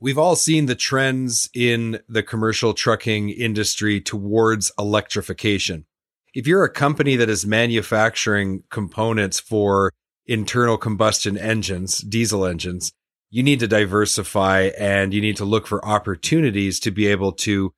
We've 0.00 0.18
all 0.18 0.36
seen 0.36 0.66
the 0.66 0.76
trends 0.76 1.50
in 1.54 2.00
the 2.08 2.22
commercial 2.22 2.72
trucking 2.72 3.30
industry 3.30 4.00
towards 4.00 4.70
electrification. 4.78 5.86
If 6.34 6.46
you're 6.46 6.62
a 6.62 6.70
company 6.70 7.16
that 7.16 7.28
is 7.28 7.44
manufacturing 7.44 8.62
components 8.70 9.40
for 9.40 9.92
internal 10.24 10.78
combustion 10.78 11.36
engines, 11.36 11.98
diesel 11.98 12.44
engines, 12.44 12.92
you 13.30 13.42
need 13.42 13.58
to 13.58 13.66
diversify 13.66 14.70
and 14.78 15.12
you 15.12 15.20
need 15.20 15.36
to 15.38 15.44
look 15.44 15.66
for 15.66 15.84
opportunities 15.84 16.78
to 16.80 16.92
be 16.92 17.08
able 17.08 17.32
to 17.32 17.72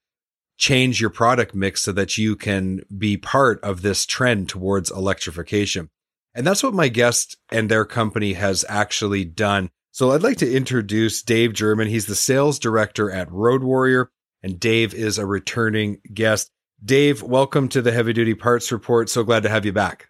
change 0.58 1.00
your 1.00 1.10
product 1.10 1.54
mix 1.54 1.80
so 1.80 1.92
that 1.92 2.18
you 2.18 2.36
can 2.36 2.82
be 2.96 3.16
part 3.16 3.58
of 3.62 3.80
this 3.80 4.04
trend 4.04 4.46
towards 4.46 4.90
electrification. 4.90 5.88
And 6.34 6.46
that's 6.46 6.62
what 6.62 6.74
my 6.74 6.88
guest 6.88 7.38
and 7.50 7.70
their 7.70 7.86
company 7.86 8.34
has 8.34 8.64
actually 8.68 9.24
done. 9.24 9.70
So 9.92 10.12
I'd 10.12 10.22
like 10.22 10.36
to 10.38 10.50
introduce 10.50 11.20
Dave 11.20 11.52
German. 11.52 11.88
He's 11.88 12.06
the 12.06 12.14
sales 12.14 12.60
director 12.60 13.10
at 13.10 13.30
Road 13.30 13.64
Warrior, 13.64 14.10
and 14.40 14.58
Dave 14.60 14.94
is 14.94 15.18
a 15.18 15.26
returning 15.26 15.98
guest. 16.14 16.50
Dave, 16.84 17.22
welcome 17.24 17.68
to 17.70 17.82
the 17.82 17.90
Heavy 17.90 18.12
Duty 18.12 18.34
Parts 18.34 18.70
Report. 18.70 19.10
So 19.10 19.24
glad 19.24 19.42
to 19.42 19.48
have 19.48 19.66
you 19.66 19.72
back. 19.72 20.08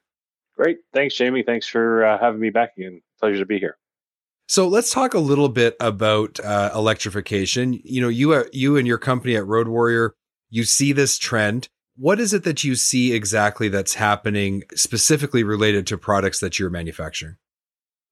Great. 0.54 0.78
Thanks, 0.92 1.14
Jamie. 1.14 1.42
Thanks 1.42 1.66
for 1.66 2.04
uh, 2.04 2.18
having 2.18 2.40
me 2.40 2.50
back 2.50 2.72
again. 2.76 3.00
Pleasure 3.18 3.38
to 3.38 3.46
be 3.46 3.58
here. 3.58 3.78
So 4.48 4.68
let's 4.68 4.92
talk 4.92 5.14
a 5.14 5.18
little 5.18 5.48
bit 5.48 5.76
about 5.80 6.38
uh, 6.40 6.70
electrification. 6.74 7.80
You 7.82 8.02
know, 8.02 8.08
you 8.08 8.34
uh, 8.34 8.44
you 8.52 8.76
and 8.76 8.86
your 8.86 8.98
company 8.98 9.34
at 9.34 9.46
Road 9.46 9.68
Warrior, 9.68 10.14
you 10.50 10.64
see 10.64 10.92
this 10.92 11.16
trend. 11.16 11.68
What 11.96 12.20
is 12.20 12.34
it 12.34 12.44
that 12.44 12.64
you 12.64 12.74
see 12.74 13.14
exactly 13.14 13.68
that's 13.68 13.94
happening 13.94 14.64
specifically 14.74 15.42
related 15.42 15.86
to 15.86 15.96
products 15.96 16.40
that 16.40 16.58
you're 16.58 16.68
manufacturing? 16.68 17.36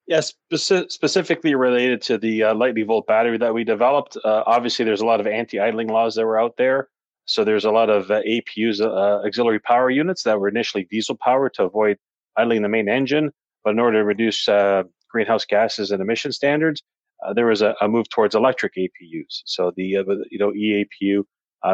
Yes, 0.08 0.32
speci- 0.50 0.90
specifically 0.90 1.54
related 1.54 2.00
to 2.02 2.16
the 2.16 2.44
uh, 2.44 2.54
volt 2.86 3.06
battery 3.06 3.36
that 3.36 3.52
we 3.52 3.62
developed. 3.62 4.16
Uh, 4.24 4.42
obviously, 4.46 4.86
there's 4.86 5.02
a 5.02 5.06
lot 5.06 5.20
of 5.20 5.26
anti-idling 5.26 5.88
laws 5.88 6.14
that 6.14 6.24
were 6.24 6.40
out 6.40 6.56
there. 6.56 6.88
So 7.26 7.44
there's 7.44 7.66
a 7.66 7.70
lot 7.70 7.90
of 7.90 8.10
uh, 8.10 8.22
APUs, 8.22 8.80
uh, 8.80 9.26
auxiliary 9.26 9.60
power 9.60 9.90
units, 9.90 10.22
that 10.22 10.40
were 10.40 10.48
initially 10.48 10.88
diesel 10.90 11.18
powered 11.22 11.52
to 11.54 11.64
avoid 11.64 11.98
idling 12.38 12.62
the 12.62 12.70
main 12.70 12.88
engine. 12.88 13.32
But 13.62 13.72
in 13.72 13.80
order 13.80 13.98
to 13.98 14.04
reduce 14.04 14.48
uh, 14.48 14.84
greenhouse 15.10 15.44
gases 15.44 15.90
and 15.90 16.00
emission 16.00 16.32
standards, 16.32 16.82
uh, 17.22 17.34
there 17.34 17.44
was 17.44 17.60
a, 17.60 17.74
a, 17.82 17.86
move 17.86 18.08
towards 18.08 18.34
electric 18.34 18.76
APUs. 18.76 19.42
So 19.44 19.72
the 19.76 19.84
you 20.30 20.38
know 20.38 20.52
eAPU, 20.52 21.24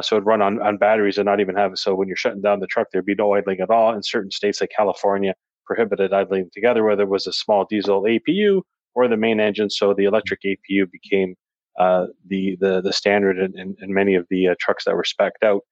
so 0.02 0.16
it'd 0.16 0.26
run 0.26 0.42
on, 0.42 0.60
on 0.60 0.76
batteries 0.76 1.18
and 1.18 1.26
not 1.26 1.38
even 1.38 1.54
have 1.54 1.78
so 1.78 1.94
when 1.94 2.08
you're 2.08 2.16
shutting 2.16 2.42
down 2.42 2.58
the 2.58 2.66
truck, 2.66 2.88
there'd 2.90 3.06
be 3.06 3.14
no 3.14 3.34
idling 3.34 3.60
at 3.60 3.70
all. 3.70 3.94
In 3.94 4.02
certain 4.02 4.32
states 4.32 4.60
like 4.60 4.72
California, 4.76 5.34
prohibited 5.66 6.12
idling 6.12 6.50
together, 6.52 6.84
whether 6.84 7.02
it 7.02 7.08
was 7.08 7.26
a 7.26 7.32
small 7.32 7.66
diesel 7.68 8.02
APU 8.02 8.62
or 8.94 9.08
the 9.08 9.16
main 9.16 9.40
engine. 9.40 9.70
So 9.70 9.94
the 9.94 10.04
electric 10.04 10.40
APU 10.42 10.90
became 10.90 11.34
uh, 11.78 12.06
the, 12.28 12.56
the 12.60 12.80
the 12.80 12.92
standard 12.92 13.38
in, 13.38 13.58
in, 13.58 13.76
in 13.80 13.92
many 13.92 14.14
of 14.14 14.26
the 14.30 14.48
uh, 14.48 14.54
trucks 14.60 14.84
that 14.84 14.94
were 14.94 15.04
specced 15.04 15.42
out. 15.42 15.62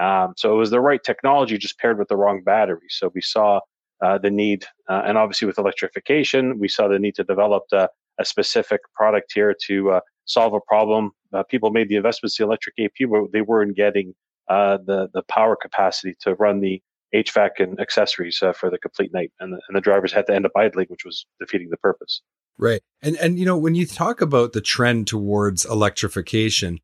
Um, 0.00 0.34
so 0.36 0.52
it 0.52 0.56
was 0.56 0.70
the 0.70 0.80
right 0.80 1.02
technology, 1.04 1.58
just 1.58 1.78
paired 1.78 1.98
with 1.98 2.08
the 2.08 2.16
wrong 2.16 2.42
battery. 2.42 2.88
So 2.88 3.12
we 3.14 3.20
saw 3.20 3.60
uh, 4.02 4.18
the 4.18 4.30
need, 4.30 4.64
uh, 4.88 5.02
and 5.06 5.16
obviously 5.16 5.46
with 5.46 5.58
electrification, 5.58 6.58
we 6.58 6.66
saw 6.66 6.88
the 6.88 6.98
need 6.98 7.14
to 7.16 7.24
develop 7.24 7.64
a, 7.72 7.88
a 8.18 8.24
specific 8.24 8.80
product 8.96 9.30
here 9.32 9.54
to 9.66 9.92
uh, 9.92 10.00
solve 10.24 10.54
a 10.54 10.60
problem. 10.66 11.12
Uh, 11.32 11.44
people 11.44 11.70
made 11.70 11.88
the 11.88 11.96
investments 11.96 12.38
in 12.40 12.44
the 12.44 12.48
electric 12.48 12.74
APU, 12.78 13.08
but 13.08 13.32
they 13.32 13.42
weren't 13.42 13.76
getting 13.76 14.14
the 14.48 15.08
the 15.14 15.22
power 15.28 15.56
capacity 15.56 16.14
to 16.20 16.34
run 16.34 16.60
the 16.60 16.82
HVAC 17.14 17.50
and 17.58 17.80
accessories 17.80 18.42
uh, 18.42 18.52
for 18.52 18.70
the 18.70 18.78
complete 18.78 19.12
night, 19.12 19.32
and 19.40 19.52
the, 19.52 19.60
and 19.68 19.76
the 19.76 19.80
drivers 19.80 20.12
had 20.12 20.26
to 20.26 20.34
end 20.34 20.46
up 20.46 20.52
idling, 20.56 20.86
which 20.88 21.04
was 21.04 21.26
defeating 21.40 21.68
the 21.70 21.76
purpose. 21.76 22.22
Right, 22.58 22.82
and 23.02 23.16
and 23.16 23.38
you 23.38 23.44
know 23.44 23.56
when 23.56 23.74
you 23.74 23.86
talk 23.86 24.20
about 24.20 24.52
the 24.52 24.60
trend 24.60 25.06
towards 25.06 25.64
electrification, 25.64 26.80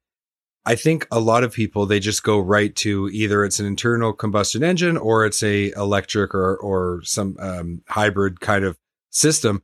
I 0.65 0.75
think 0.75 1.07
a 1.11 1.21
lot 1.21 1.45
of 1.45 1.53
people 1.53 1.87
they 1.87 2.01
just 2.01 2.23
go 2.23 2.39
right 2.39 2.75
to 2.77 3.09
either 3.09 3.45
it's 3.45 3.59
an 3.59 3.67
internal 3.67 4.13
combustion 4.13 4.63
engine 4.63 4.97
or 4.97 5.25
it's 5.25 5.43
a 5.43 5.73
electric 5.73 6.35
or 6.35 6.57
or 6.57 7.01
some 7.05 7.37
um, 7.41 7.83
hybrid 7.89 8.41
kind 8.41 8.65
of 8.65 8.77
system. 9.11 9.63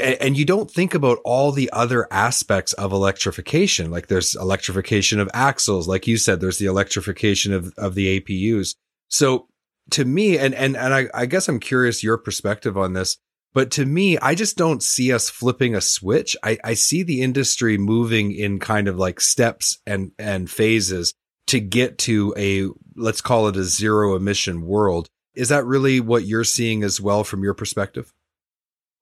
And 0.00 0.38
you 0.38 0.44
don't 0.44 0.70
think 0.70 0.94
about 0.94 1.18
all 1.24 1.50
the 1.50 1.68
other 1.72 2.06
aspects 2.12 2.72
of 2.74 2.92
electrification. 2.92 3.90
Like 3.90 4.06
there's 4.06 4.36
electrification 4.36 5.18
of 5.18 5.28
axles, 5.34 5.88
like 5.88 6.06
you 6.06 6.16
said, 6.16 6.40
there's 6.40 6.58
the 6.58 6.66
electrification 6.66 7.52
of, 7.52 7.74
of 7.76 7.96
the 7.96 8.20
APUs. 8.20 8.76
So 9.08 9.48
to 9.90 10.04
me, 10.04 10.38
and 10.38 10.54
and 10.54 10.76
and 10.76 10.94
I, 10.94 11.08
I 11.14 11.26
guess 11.26 11.48
I'm 11.48 11.60
curious 11.60 12.02
your 12.02 12.18
perspective 12.18 12.76
on 12.76 12.92
this. 12.92 13.16
But 13.54 13.70
to 13.72 13.86
me, 13.86 14.18
I 14.18 14.34
just 14.34 14.56
don't 14.56 14.82
see 14.82 15.12
us 15.12 15.30
flipping 15.30 15.76
a 15.76 15.80
switch. 15.80 16.36
I, 16.42 16.58
I 16.64 16.74
see 16.74 17.04
the 17.04 17.22
industry 17.22 17.78
moving 17.78 18.32
in 18.32 18.58
kind 18.58 18.88
of 18.88 18.96
like 18.98 19.20
steps 19.20 19.78
and, 19.86 20.10
and 20.18 20.50
phases 20.50 21.14
to 21.46 21.60
get 21.60 21.98
to 21.98 22.34
a, 22.36 22.66
let's 22.96 23.20
call 23.20 23.46
it 23.46 23.56
a 23.56 23.62
zero 23.62 24.16
emission 24.16 24.62
world. 24.62 25.06
Is 25.36 25.50
that 25.50 25.64
really 25.66 26.00
what 26.00 26.24
you're 26.24 26.42
seeing 26.42 26.82
as 26.82 27.00
well 27.00 27.22
from 27.22 27.44
your 27.44 27.54
perspective? 27.54 28.12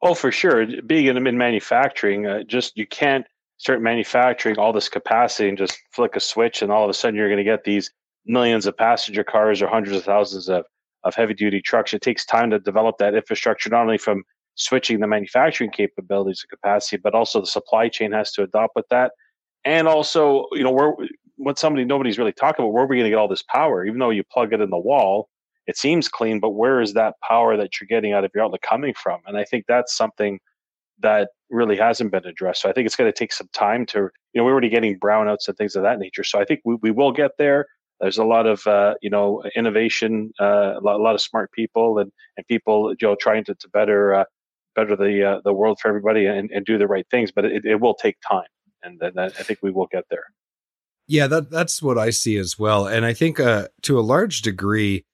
Oh, 0.03 0.13
for 0.13 0.31
sure. 0.31 0.67
Being 0.83 1.07
in, 1.07 1.27
in 1.27 1.39
manufacturing, 1.39 2.27
uh, 2.27 2.43
just 2.43 2.77
you 2.77 2.87
can't 2.87 3.27
start 3.57 3.81
manufacturing 3.81 4.59
all 4.59 4.75
this 4.75 4.89
capacity 4.89 5.49
and 5.49 5.57
just 5.57 5.79
flick 5.93 6.15
a 6.15 6.21
switch 6.21 6.61
and 6.61 6.71
all 6.71 6.85
of 6.85 6.91
a 6.91 6.95
sudden 6.95 7.17
you're 7.17 7.29
going 7.29 7.39
to 7.39 7.45
get 7.45 7.65
these 7.65 7.91
millions 8.27 8.67
of 8.67 8.77
passenger 8.77 9.25
cars 9.25 9.63
or 9.63 9.69
hundreds 9.69 9.97
of 9.97 10.05
thousands 10.05 10.49
of, 10.49 10.67
of 11.05 11.15
heavy 11.15 11.35
duty 11.35 11.61
trucks. 11.61 11.93
It 11.93 12.03
takes 12.03 12.25
time 12.25 12.51
to 12.51 12.59
develop 12.59 12.99
that 12.99 13.15
infrastructure, 13.15 13.71
not 13.71 13.83
only 13.83 13.99
from 13.99 14.25
switching 14.55 15.01
the 15.01 15.07
manufacturing 15.07 15.71
capabilities 15.71 16.45
and 16.45 16.51
capacity, 16.51 17.01
but 17.03 17.15
also 17.15 17.41
the 17.41 17.47
supply 17.47 17.89
chain 17.89 18.13
has 18.13 18.33
to 18.33 18.43
adopt 18.43 18.77
with 18.77 18.87
that. 18.91 19.13
And 19.65 19.89
also, 19.89 20.47
you 20.53 20.63
know, 20.63 20.73
where 20.73 20.95
what 21.37 21.59
somebody 21.59 21.85
nobody's 21.85 22.19
really 22.19 22.33
talking 22.33 22.65
about, 22.65 22.73
where 22.73 22.85
are 22.85 22.87
we 22.87 22.97
going 22.97 23.05
to 23.05 23.11
get 23.11 23.19
all 23.19 23.29
this 23.29 23.43
power? 23.43 23.85
Even 23.85 23.99
though 23.99 24.11
you 24.11 24.23
plug 24.25 24.53
it 24.53 24.61
in 24.61 24.71
the 24.71 24.79
wall, 24.79 25.29
it 25.67 25.77
seems 25.77 26.09
clean, 26.09 26.41
but 26.41 26.51
where 26.51 26.81
is 26.81 26.95
that 26.95 27.15
power 27.27 27.57
that 27.57 27.81
you're 27.81 27.87
getting 27.87 28.13
out 28.13 28.25
of 28.25 28.31
your 28.35 28.45
outlet 28.45 28.63
coming 28.63 28.95
from? 28.95 29.21
And 29.27 29.37
I 29.37 29.45
think 29.45 29.65
that's 29.67 29.97
something 29.97 30.41
that 31.01 31.31
really 31.51 31.77
hasn't 31.77 32.13
been 32.13 32.27
addressed. 32.27 32.63
So 32.63 32.69
I 32.69 32.73
think 32.73 32.87
it's 32.87 32.97
going 32.97 33.11
to 33.11 33.17
take 33.17 33.33
some 33.33 33.49
time 33.53 33.87
to, 33.87 33.99
you 33.99 34.11
know, 34.35 34.45
we're 34.45 34.53
already 34.53 34.69
getting 34.69 34.99
brownouts 34.99 35.49
and 35.49 35.57
things 35.57 35.77
of 35.77 35.83
that 35.83 35.99
nature. 35.99 36.25
So 36.25 36.41
I 36.41 36.45
think 36.45 36.61
we, 36.65 36.77
we 36.83 36.91
will 36.91 37.13
get 37.13 37.33
there. 37.39 37.67
There's 38.03 38.19
a 38.19 38.25
lot 38.25 38.47
of 38.47 38.67
uh, 38.67 38.95
you 39.01 39.11
know 39.11 39.45
innovation, 39.55 40.33
uh, 40.41 40.75
a, 40.77 40.81
lot, 40.83 40.99
a, 40.99 41.03
lot, 41.03 41.15
of 41.15 41.21
smart 41.21 41.53
people 41.53 41.99
and, 41.99 42.11
and 42.37 42.45
people 42.49 42.91
you 43.01 43.09
know 43.09 43.15
trying 43.15 43.45
to, 43.45 43.55
to 43.55 43.69
better 43.69 44.13
uh, 44.13 44.25
better 44.75 44.97
the 44.97 45.25
uh, 45.25 45.41
the 45.45 45.53
world 45.53 45.79
for 45.81 45.89
everybody 45.89 46.27
and, 46.27 46.51
and 46.51 46.67
do 46.67 46.79
the 46.79 46.89
right 46.89 47.07
things. 47.13 47.31
But 47.31 47.45
it, 47.45 47.65
it 47.65 47.81
will 47.81 47.95
take 47.95 48.17
time, 48.29 48.49
and, 48.83 49.01
I 49.17 49.29
think 49.29 49.61
we 49.63 49.71
will 49.71 49.87
get 49.87 50.05
there. 50.11 50.25
Yeah, 51.07 51.29
that 51.29 51.51
that's 51.51 51.81
what 51.81 51.97
I 51.97 52.11
see 52.11 52.37
as 52.39 52.59
well, 52.59 52.89
and 52.89 53.07
I 53.07 53.15
think 53.15 53.39
uh, 53.39 53.69
to 53.83 54.01
a 54.01 54.03
large 54.03 54.43
degree, 54.43 55.05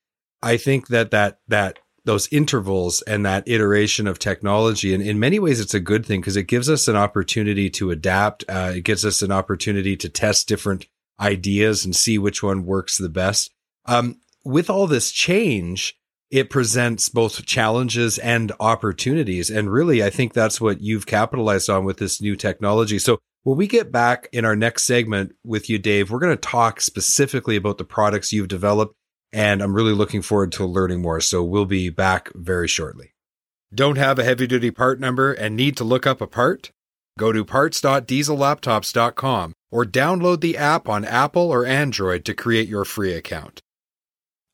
I 0.42 0.56
think 0.56 0.88
that 0.88 1.10
that 1.10 1.40
that 1.46 1.78
those 2.06 2.26
intervals 2.32 3.02
and 3.02 3.26
that 3.26 3.46
iteration 3.46 4.06
of 4.06 4.18
technology, 4.18 4.94
and 4.94 5.02
in 5.02 5.18
many 5.18 5.38
ways, 5.38 5.60
it's 5.60 5.74
a 5.74 5.80
good 5.80 6.06
thing 6.06 6.22
because 6.22 6.38
it 6.38 6.44
gives 6.44 6.70
us 6.70 6.88
an 6.88 6.96
opportunity 6.96 7.68
to 7.68 7.90
adapt. 7.90 8.44
Uh, 8.48 8.72
it 8.76 8.84
gives 8.84 9.04
us 9.04 9.20
an 9.20 9.30
opportunity 9.30 9.94
to 9.94 10.08
test 10.08 10.48
different 10.48 10.86
ideas 11.20 11.84
and 11.84 11.94
see 11.94 12.18
which 12.18 12.42
one 12.42 12.64
works 12.64 12.98
the 12.98 13.08
best. 13.08 13.50
Um, 13.86 14.20
with 14.44 14.70
all 14.70 14.86
this 14.86 15.10
change, 15.10 15.94
it 16.30 16.50
presents 16.50 17.08
both 17.08 17.46
challenges 17.46 18.18
and 18.18 18.52
opportunities. 18.60 19.50
And 19.50 19.72
really, 19.72 20.02
I 20.02 20.10
think 20.10 20.32
that's 20.32 20.60
what 20.60 20.80
you've 20.80 21.06
capitalized 21.06 21.70
on 21.70 21.84
with 21.84 21.98
this 21.98 22.20
new 22.20 22.36
technology. 22.36 22.98
So 22.98 23.18
when 23.44 23.56
we 23.56 23.66
get 23.66 23.90
back 23.90 24.28
in 24.32 24.44
our 24.44 24.54
next 24.54 24.84
segment 24.84 25.34
with 25.44 25.70
you, 25.70 25.78
Dave, 25.78 26.10
we're 26.10 26.18
going 26.18 26.36
to 26.36 26.36
talk 26.36 26.80
specifically 26.80 27.56
about 27.56 27.78
the 27.78 27.84
products 27.84 28.32
you've 28.32 28.48
developed 28.48 28.94
And 29.32 29.62
I'm 29.62 29.74
really 29.74 29.92
looking 29.92 30.22
forward 30.22 30.52
to 30.52 30.64
learning 30.64 31.02
more. 31.02 31.20
So 31.20 31.44
we'll 31.44 31.66
be 31.66 31.90
back 31.90 32.30
very 32.34 32.68
shortly. 32.68 33.12
Don't 33.74 33.98
have 33.98 34.18
a 34.18 34.24
heavy 34.24 34.46
duty 34.46 34.70
part 34.70 34.98
number 34.98 35.32
and 35.32 35.54
need 35.54 35.76
to 35.76 35.84
look 35.84 36.06
up 36.06 36.22
a 36.22 36.26
part? 36.26 36.70
Go 37.18 37.32
to 37.32 37.44
parts.diesellaptops.com 37.44 39.54
or 39.70 39.84
download 39.84 40.40
the 40.40 40.56
app 40.56 40.88
on 40.88 41.04
Apple 41.04 41.50
or 41.50 41.66
Android 41.66 42.24
to 42.24 42.34
create 42.34 42.68
your 42.68 42.84
free 42.84 43.12
account. 43.12 43.60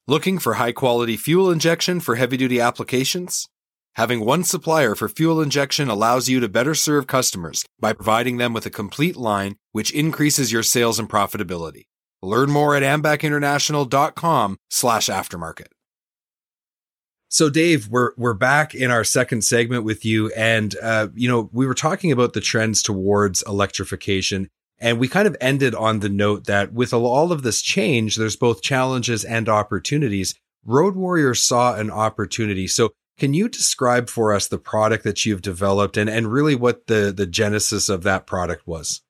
Looking 0.07 0.39
for 0.39 0.55
high 0.55 0.73
quality 0.73 1.17
fuel 1.17 1.51
injection 1.51 2.01
for 2.01 2.17
heavy 2.17 2.37
duty 2.37 2.61
applications? 2.61 3.49
Having 3.97 4.25
one 4.25 4.43
supplier 4.43 4.95
for 4.95 5.09
fuel 5.09 5.41
injection 5.41 5.89
allows 5.89 6.29
you 6.29 6.41
to 6.41 6.49
better 6.49 6.75
serve 6.75 7.07
customers 7.07 7.65
by 7.79 7.93
providing 7.93 8.39
them 8.39 8.53
with 8.53 8.67
a 8.67 8.71
complete 8.71 9.17
line, 9.17 9.57
which 9.73 9.93
increases 9.93 10.51
your 10.51 10.65
sales 10.65 10.99
and 10.99 11.09
profitability. 11.09 11.85
Learn 12.21 12.51
more 12.51 12.75
at 12.75 12.83
ambacinternational.com 12.83 14.59
slash 14.69 15.07
aftermarket. 15.07 15.69
So, 17.29 17.51
Dave, 17.51 17.89
we're 17.89 18.13
we're 18.17 18.35
back 18.35 18.75
in 18.75 18.91
our 18.91 19.05
second 19.05 19.43
segment 19.43 19.85
with 19.85 20.05
you, 20.05 20.31
and 20.33 20.75
uh, 20.81 21.09
you 21.15 21.29
know 21.29 21.51
we 21.53 21.67
were 21.67 21.75
talking 21.75 22.13
about 22.13 22.33
the 22.33 22.41
trends 22.41 22.83
towards 22.83 23.43
electrification, 23.43 24.49
and 24.81 24.99
we 24.99 25.09
kind 25.09 25.27
of 25.27 25.37
ended 25.41 25.75
on 25.75 26.01
the 26.01 26.09
note 26.09 26.45
that 26.45 26.73
with 26.73 26.93
all 26.93 27.33
of 27.33 27.43
this 27.43 27.63
change, 27.63 28.17
there's 28.17 28.37
both 28.37 28.63
challenges 28.63 29.25
and 29.25 29.49
opportunities. 29.49 30.35
Road 30.65 30.97
Warrior 30.97 31.35
saw 31.35 31.75
an 31.75 31.91
opportunity. 31.91 32.67
So, 32.67 32.91
can 33.17 33.33
you 33.33 33.49
describe 33.49 34.09
for 34.09 34.33
us 34.33 34.49
the 34.49 34.59
product 34.59 35.05
that 35.05 35.25
you've 35.25 35.43
developed, 35.43 35.97
and 35.97 36.11
and 36.11 36.33
really 36.33 36.57
what 36.57 36.87
the 36.89 37.13
the 37.17 37.27
genesis 37.27 37.89
of 37.89 38.03
that 38.03 38.27
product 38.27 38.67
was? 38.67 39.03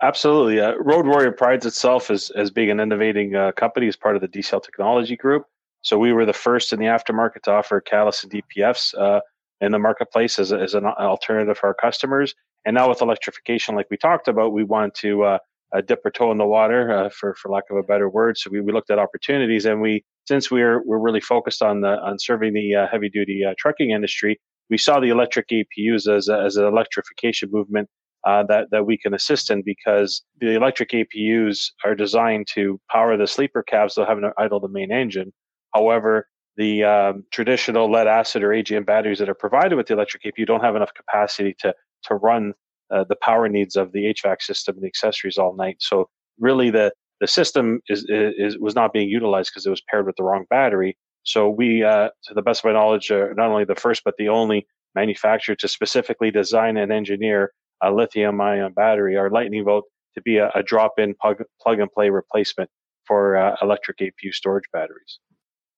Absolutely, 0.00 0.58
uh, 0.60 0.74
Road 0.76 1.06
Warrior 1.06 1.32
prides 1.32 1.66
itself 1.66 2.10
as 2.10 2.30
as 2.30 2.50
being 2.50 2.70
an 2.70 2.80
innovating 2.80 3.36
uh, 3.36 3.52
company 3.52 3.88
as 3.88 3.96
part 3.96 4.16
of 4.16 4.22
the 4.22 4.28
DCL 4.28 4.62
Technology 4.62 5.16
Group. 5.16 5.44
So 5.82 5.98
we 5.98 6.12
were 6.12 6.24
the 6.24 6.32
first 6.32 6.72
in 6.72 6.78
the 6.78 6.86
aftermarket 6.86 7.42
to 7.42 7.52
offer 7.52 7.80
catalyst 7.80 8.24
and 8.24 8.32
DPFs 8.32 8.96
uh, 8.96 9.20
in 9.60 9.72
the 9.72 9.78
marketplace 9.78 10.38
as, 10.38 10.52
a, 10.52 10.58
as 10.58 10.74
an 10.74 10.86
alternative 10.86 11.58
for 11.58 11.66
our 11.66 11.74
customers. 11.74 12.34
And 12.64 12.74
now 12.74 12.88
with 12.88 13.02
electrification, 13.02 13.74
like 13.74 13.86
we 13.90 13.96
talked 13.96 14.28
about, 14.28 14.52
we 14.52 14.64
want 14.64 14.94
to 14.96 15.24
uh, 15.24 15.38
uh, 15.74 15.80
dip 15.80 16.00
our 16.04 16.10
toe 16.10 16.30
in 16.30 16.38
the 16.38 16.46
water, 16.46 16.92
uh, 16.92 17.10
for 17.10 17.34
for 17.34 17.50
lack 17.50 17.64
of 17.70 17.76
a 17.76 17.82
better 17.82 18.08
word. 18.08 18.38
So 18.38 18.50
we, 18.50 18.60
we 18.60 18.72
looked 18.72 18.90
at 18.90 18.98
opportunities, 18.98 19.64
and 19.64 19.80
we 19.80 20.04
since 20.26 20.50
we're 20.50 20.82
we're 20.84 20.98
really 20.98 21.20
focused 21.20 21.62
on 21.62 21.80
the 21.80 21.98
on 22.00 22.18
serving 22.18 22.54
the 22.54 22.74
uh, 22.74 22.86
heavy 22.90 23.08
duty 23.08 23.44
uh, 23.44 23.54
trucking 23.58 23.90
industry, 23.90 24.40
we 24.70 24.78
saw 24.78 25.00
the 25.00 25.08
electric 25.08 25.48
APUs 25.48 26.08
as 26.14 26.28
a, 26.28 26.40
as 26.40 26.56
an 26.56 26.66
electrification 26.66 27.48
movement 27.50 27.88
uh, 28.24 28.42
that 28.44 28.68
that 28.70 28.86
we 28.86 28.98
can 28.98 29.14
assist 29.14 29.50
in 29.50 29.62
because 29.64 30.22
the 30.40 30.54
electric 30.54 30.90
APUs 30.90 31.70
are 31.84 31.94
designed 31.94 32.46
to 32.54 32.80
power 32.90 33.16
the 33.16 33.26
sleeper 33.26 33.62
cabs 33.62 33.94
that 33.94 34.08
have 34.08 34.18
an 34.18 34.30
idle 34.38 34.60
the 34.60 34.68
main 34.68 34.92
engine, 34.92 35.32
However, 35.74 36.28
the 36.56 36.84
um, 36.84 37.24
traditional 37.30 37.90
lead 37.90 38.06
acid 38.06 38.42
or 38.42 38.50
AGM 38.50 38.84
batteries 38.84 39.18
that 39.18 39.28
are 39.28 39.34
provided 39.34 39.76
with 39.76 39.86
the 39.86 39.94
electric 39.94 40.22
APU 40.22 40.46
don't 40.46 40.62
have 40.62 40.76
enough 40.76 40.92
capacity 40.94 41.56
to 41.60 41.74
to 42.04 42.14
run 42.14 42.54
uh, 42.92 43.04
the 43.08 43.16
power 43.16 43.48
needs 43.48 43.76
of 43.76 43.92
the 43.92 44.14
HVAC 44.14 44.42
system 44.42 44.76
and 44.76 44.84
the 44.84 44.88
accessories 44.88 45.38
all 45.38 45.56
night. 45.56 45.76
So 45.80 46.08
really, 46.38 46.70
the 46.70 46.92
the 47.20 47.26
system 47.28 47.80
is, 47.88 48.04
is 48.08 48.58
was 48.58 48.74
not 48.74 48.92
being 48.92 49.08
utilized 49.08 49.50
because 49.52 49.64
it 49.64 49.70
was 49.70 49.82
paired 49.88 50.06
with 50.06 50.16
the 50.16 50.24
wrong 50.24 50.44
battery. 50.50 50.96
So 51.24 51.48
we, 51.48 51.84
uh, 51.84 52.08
to 52.24 52.34
the 52.34 52.42
best 52.42 52.60
of 52.60 52.64
my 52.64 52.72
knowledge, 52.72 53.10
are 53.10 53.32
not 53.34 53.48
only 53.50 53.64
the 53.64 53.76
first 53.76 54.02
but 54.04 54.14
the 54.18 54.28
only 54.28 54.66
manufacturer 54.94 55.54
to 55.56 55.68
specifically 55.68 56.30
design 56.30 56.76
and 56.76 56.92
engineer 56.92 57.52
a 57.82 57.92
lithium-ion 57.92 58.72
battery, 58.72 59.16
our 59.16 59.30
Lightning 59.30 59.64
Volt, 59.64 59.84
to 60.14 60.22
be 60.22 60.38
a, 60.38 60.50
a 60.54 60.62
drop-in 60.62 61.14
plug, 61.20 61.42
plug 61.60 61.80
and 61.80 61.90
play 61.90 62.10
replacement 62.10 62.70
for 63.06 63.36
uh, 63.36 63.56
electric 63.62 63.98
APU 63.98 64.32
storage 64.32 64.64
batteries. 64.72 65.18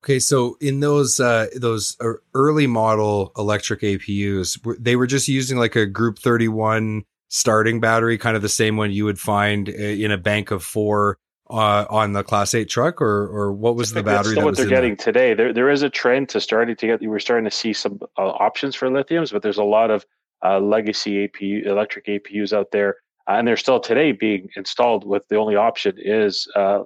Okay, 0.05 0.19
so 0.19 0.59
in 0.61 0.81
those 0.81 1.19
uh, 1.19 1.47
those 1.57 1.97
early 2.35 2.67
model 2.67 3.33
electric 3.39 3.81
APUs, 3.81 4.59
they 4.79 4.97
were 4.97 5.07
just 5.07 5.29
using 5.29 5.57
like 5.57 5.77
a 5.77 5.87
Group 5.87 6.19
31 6.19 7.05
starting 7.29 7.81
battery, 7.81 8.19
kind 8.19 8.37
of 8.37 8.43
the 8.43 8.51
same 8.51 8.77
one 8.77 8.93
you 8.93 9.07
would 9.07 9.19
find 9.19 9.71
uh, 9.71 9.73
in 9.73 10.11
a 10.11 10.19
bank 10.19 10.51
of 10.51 10.63
four 10.63 11.17
uh, 11.49 11.87
on 11.89 12.13
the 12.13 12.23
Class 12.23 12.53
8 12.53 12.69
truck, 12.69 13.01
or 13.01 13.27
or 13.29 13.55
what 13.55 13.77
was 13.77 13.95
the 13.95 14.03
battery? 14.03 14.35
That's 14.35 14.45
what 14.45 14.59
they're 14.59 14.67
getting 14.67 14.97
there? 14.97 15.07
today. 15.07 15.33
There 15.33 15.55
there 15.55 15.71
is 15.71 15.81
a 15.81 15.89
trend 15.89 16.29
to 16.31 16.41
starting 16.41 16.77
to 16.77 16.87
get. 16.87 17.01
We're 17.01 17.19
starting 17.19 17.47
to 17.47 17.51
see 17.51 17.73
some 17.73 17.99
uh, 18.19 18.29
options 18.29 18.75
for 18.75 18.91
lithiums, 18.91 19.33
but 19.33 19.41
there's 19.41 19.57
a 19.57 19.65
lot 19.65 19.91
of 19.91 20.05
uh, 20.45 20.61
legacy 20.61 21.27
APU 21.27 21.65
electric 21.65 22.05
APUs 22.05 22.53
out 22.53 22.73
there, 22.73 22.97
and 23.27 23.49
they're 23.49 23.57
still 23.57 23.81
today 23.81 24.13
being 24.13 24.51
installed 24.55 25.07
with 25.07 25.27
the 25.29 25.37
only 25.37 25.57
option 25.57 25.97
is 25.97 26.47
uh, 26.55 26.83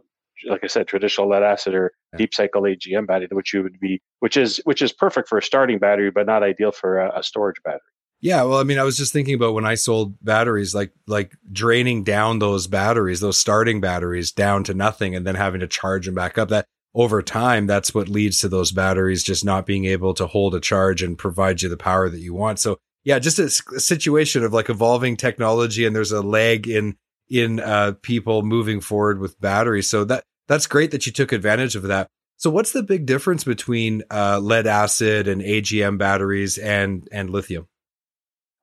like 0.48 0.60
I 0.62 0.66
said, 0.66 0.86
traditional 0.86 1.28
lead 1.28 1.42
acid 1.42 1.74
or 1.74 1.92
yeah. 2.12 2.18
deep 2.18 2.34
cycle 2.34 2.62
AGM 2.62 3.06
battery, 3.06 3.28
which 3.30 3.52
you 3.52 3.62
would 3.62 3.78
be, 3.80 4.02
which 4.20 4.36
is 4.36 4.60
which 4.64 4.82
is 4.82 4.92
perfect 4.92 5.28
for 5.28 5.38
a 5.38 5.42
starting 5.42 5.78
battery, 5.78 6.10
but 6.10 6.26
not 6.26 6.42
ideal 6.42 6.72
for 6.72 6.98
a, 6.98 7.18
a 7.18 7.22
storage 7.22 7.62
battery. 7.64 7.80
Yeah, 8.20 8.42
well, 8.42 8.58
I 8.58 8.64
mean, 8.64 8.78
I 8.78 8.82
was 8.82 8.96
just 8.96 9.12
thinking 9.12 9.34
about 9.34 9.54
when 9.54 9.64
I 9.64 9.76
sold 9.76 10.14
batteries, 10.24 10.74
like 10.74 10.92
like 11.06 11.36
draining 11.52 12.02
down 12.02 12.40
those 12.40 12.66
batteries, 12.66 13.20
those 13.20 13.38
starting 13.38 13.80
batteries 13.80 14.32
down 14.32 14.64
to 14.64 14.74
nothing, 14.74 15.14
and 15.14 15.26
then 15.26 15.36
having 15.36 15.60
to 15.60 15.68
charge 15.68 16.06
them 16.06 16.16
back 16.16 16.36
up. 16.36 16.48
That 16.48 16.66
over 16.94 17.22
time, 17.22 17.66
that's 17.66 17.94
what 17.94 18.08
leads 18.08 18.38
to 18.40 18.48
those 18.48 18.72
batteries 18.72 19.22
just 19.22 19.44
not 19.44 19.66
being 19.66 19.84
able 19.84 20.14
to 20.14 20.26
hold 20.26 20.54
a 20.54 20.60
charge 20.60 21.02
and 21.02 21.16
provide 21.16 21.62
you 21.62 21.68
the 21.68 21.76
power 21.76 22.08
that 22.08 22.20
you 22.20 22.34
want. 22.34 22.58
So, 22.58 22.78
yeah, 23.04 23.20
just 23.20 23.38
a, 23.38 23.44
a 23.76 23.80
situation 23.80 24.42
of 24.42 24.52
like 24.52 24.68
evolving 24.68 25.16
technology, 25.16 25.86
and 25.86 25.94
there's 25.94 26.12
a 26.12 26.22
lag 26.22 26.66
in 26.66 26.96
in 27.28 27.60
uh, 27.60 27.92
people 28.02 28.42
moving 28.42 28.80
forward 28.80 29.18
with 29.18 29.40
batteries. 29.40 29.88
So 29.88 30.04
that 30.04 30.24
that's 30.46 30.66
great 30.66 30.90
that 30.92 31.06
you 31.06 31.12
took 31.12 31.32
advantage 31.32 31.76
of 31.76 31.82
that. 31.84 32.08
So 32.36 32.50
what's 32.50 32.72
the 32.72 32.82
big 32.82 33.04
difference 33.04 33.44
between 33.44 34.02
uh, 34.10 34.38
lead 34.38 34.66
acid 34.66 35.26
and 35.26 35.42
AGM 35.42 35.98
batteries 35.98 36.58
and 36.58 37.08
and 37.10 37.30
lithium? 37.30 37.68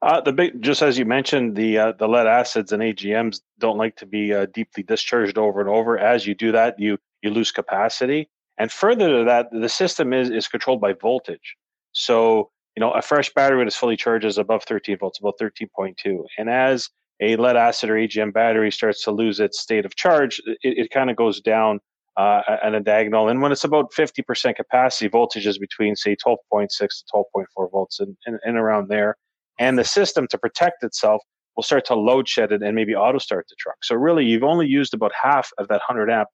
Uh, 0.02 0.22
the 0.22 0.32
big, 0.34 0.62
just 0.62 0.82
as 0.82 0.98
you 0.98 1.06
mentioned, 1.06 1.56
the 1.56 1.78
uh, 1.78 1.92
the 1.94 2.08
lead 2.08 2.28
acids 2.28 2.72
and 2.72 2.82
AGMs 2.82 3.42
don't 3.60 3.78
like 3.78 3.96
to 3.98 4.06
be 4.06 4.34
uh, 4.34 4.46
deeply 4.54 4.84
discharged 4.84 5.38
over 5.38 5.60
and 5.60 5.70
over. 5.70 5.98
As 5.98 6.26
you 6.26 6.36
do 6.36 6.52
that, 6.52 6.80
you 6.80 6.98
you 7.22 7.32
lose 7.32 7.52
capacity. 7.52 8.30
And 8.58 8.72
further 8.72 9.20
to 9.20 9.26
that, 9.26 9.48
the 9.52 9.70
system 9.70 10.14
is 10.14 10.30
is 10.30 10.48
controlled 10.48 10.80
by 10.80 10.94
voltage. 10.94 11.56
So 11.92 12.52
you 12.76 12.82
know, 12.82 12.92
a 12.92 13.02
fresh 13.02 13.34
battery 13.34 13.58
when 13.58 13.68
it's 13.68 13.76
fully 13.76 13.96
charged 13.96 14.26
is 14.26 14.38
above 14.38 14.64
13 14.64 14.98
volts, 14.98 15.20
about 15.20 15.40
13.2. 15.40 16.26
And 16.38 16.50
as 16.50 16.90
a 17.22 17.36
lead 17.38 17.56
acid 17.56 17.90
or 17.90 17.96
AGM 17.96 18.34
battery 18.34 18.72
starts 18.72 19.04
to 19.04 19.12
lose 19.12 19.40
its 19.40 19.60
state 19.60 19.86
of 19.86 19.96
charge, 19.96 20.42
it, 20.46 20.78
it 20.78 20.92
kind 20.92 21.10
of 21.10 21.16
goes 21.16 21.40
down 21.42 21.80
uh, 22.18 22.42
at 22.64 22.74
a 22.74 22.80
diagonal. 22.80 23.30
And 23.30 23.42
when 23.42 23.52
it's 23.52 23.64
about 23.64 23.92
50% 23.94 24.56
capacity, 24.56 25.08
voltage 25.08 25.48
is 25.48 25.58
between, 25.58 25.96
say, 25.96 26.16
12.6 26.16 26.70
to 26.70 26.88
12.4 27.14 27.72
volts 27.72 28.00
and, 28.00 28.16
and, 28.26 28.40
and, 28.44 28.58
around 28.58 28.88
there. 28.88 29.18
And 29.60 29.78
the 29.78 29.84
system, 29.84 30.28
to 30.30 30.38
protect 30.38 30.84
itself, 30.84 31.22
will 31.56 31.64
start 31.64 31.86
to 31.86 31.96
load 31.96 32.28
shed 32.28 32.52
it 32.52 32.62
and 32.62 32.76
maybe 32.76 32.96
auto 32.96 33.18
start 33.18 33.46
the 33.50 33.56
truck. 33.60 33.78
So, 33.84 33.96
really, 33.96 34.26
you've 34.26 34.44
only 34.44 34.68
used 34.68 34.94
about 34.94 35.12
half 35.22 35.52
of 35.58 35.68
that 35.70 35.82
100 35.88 36.10
amp 36.10 36.30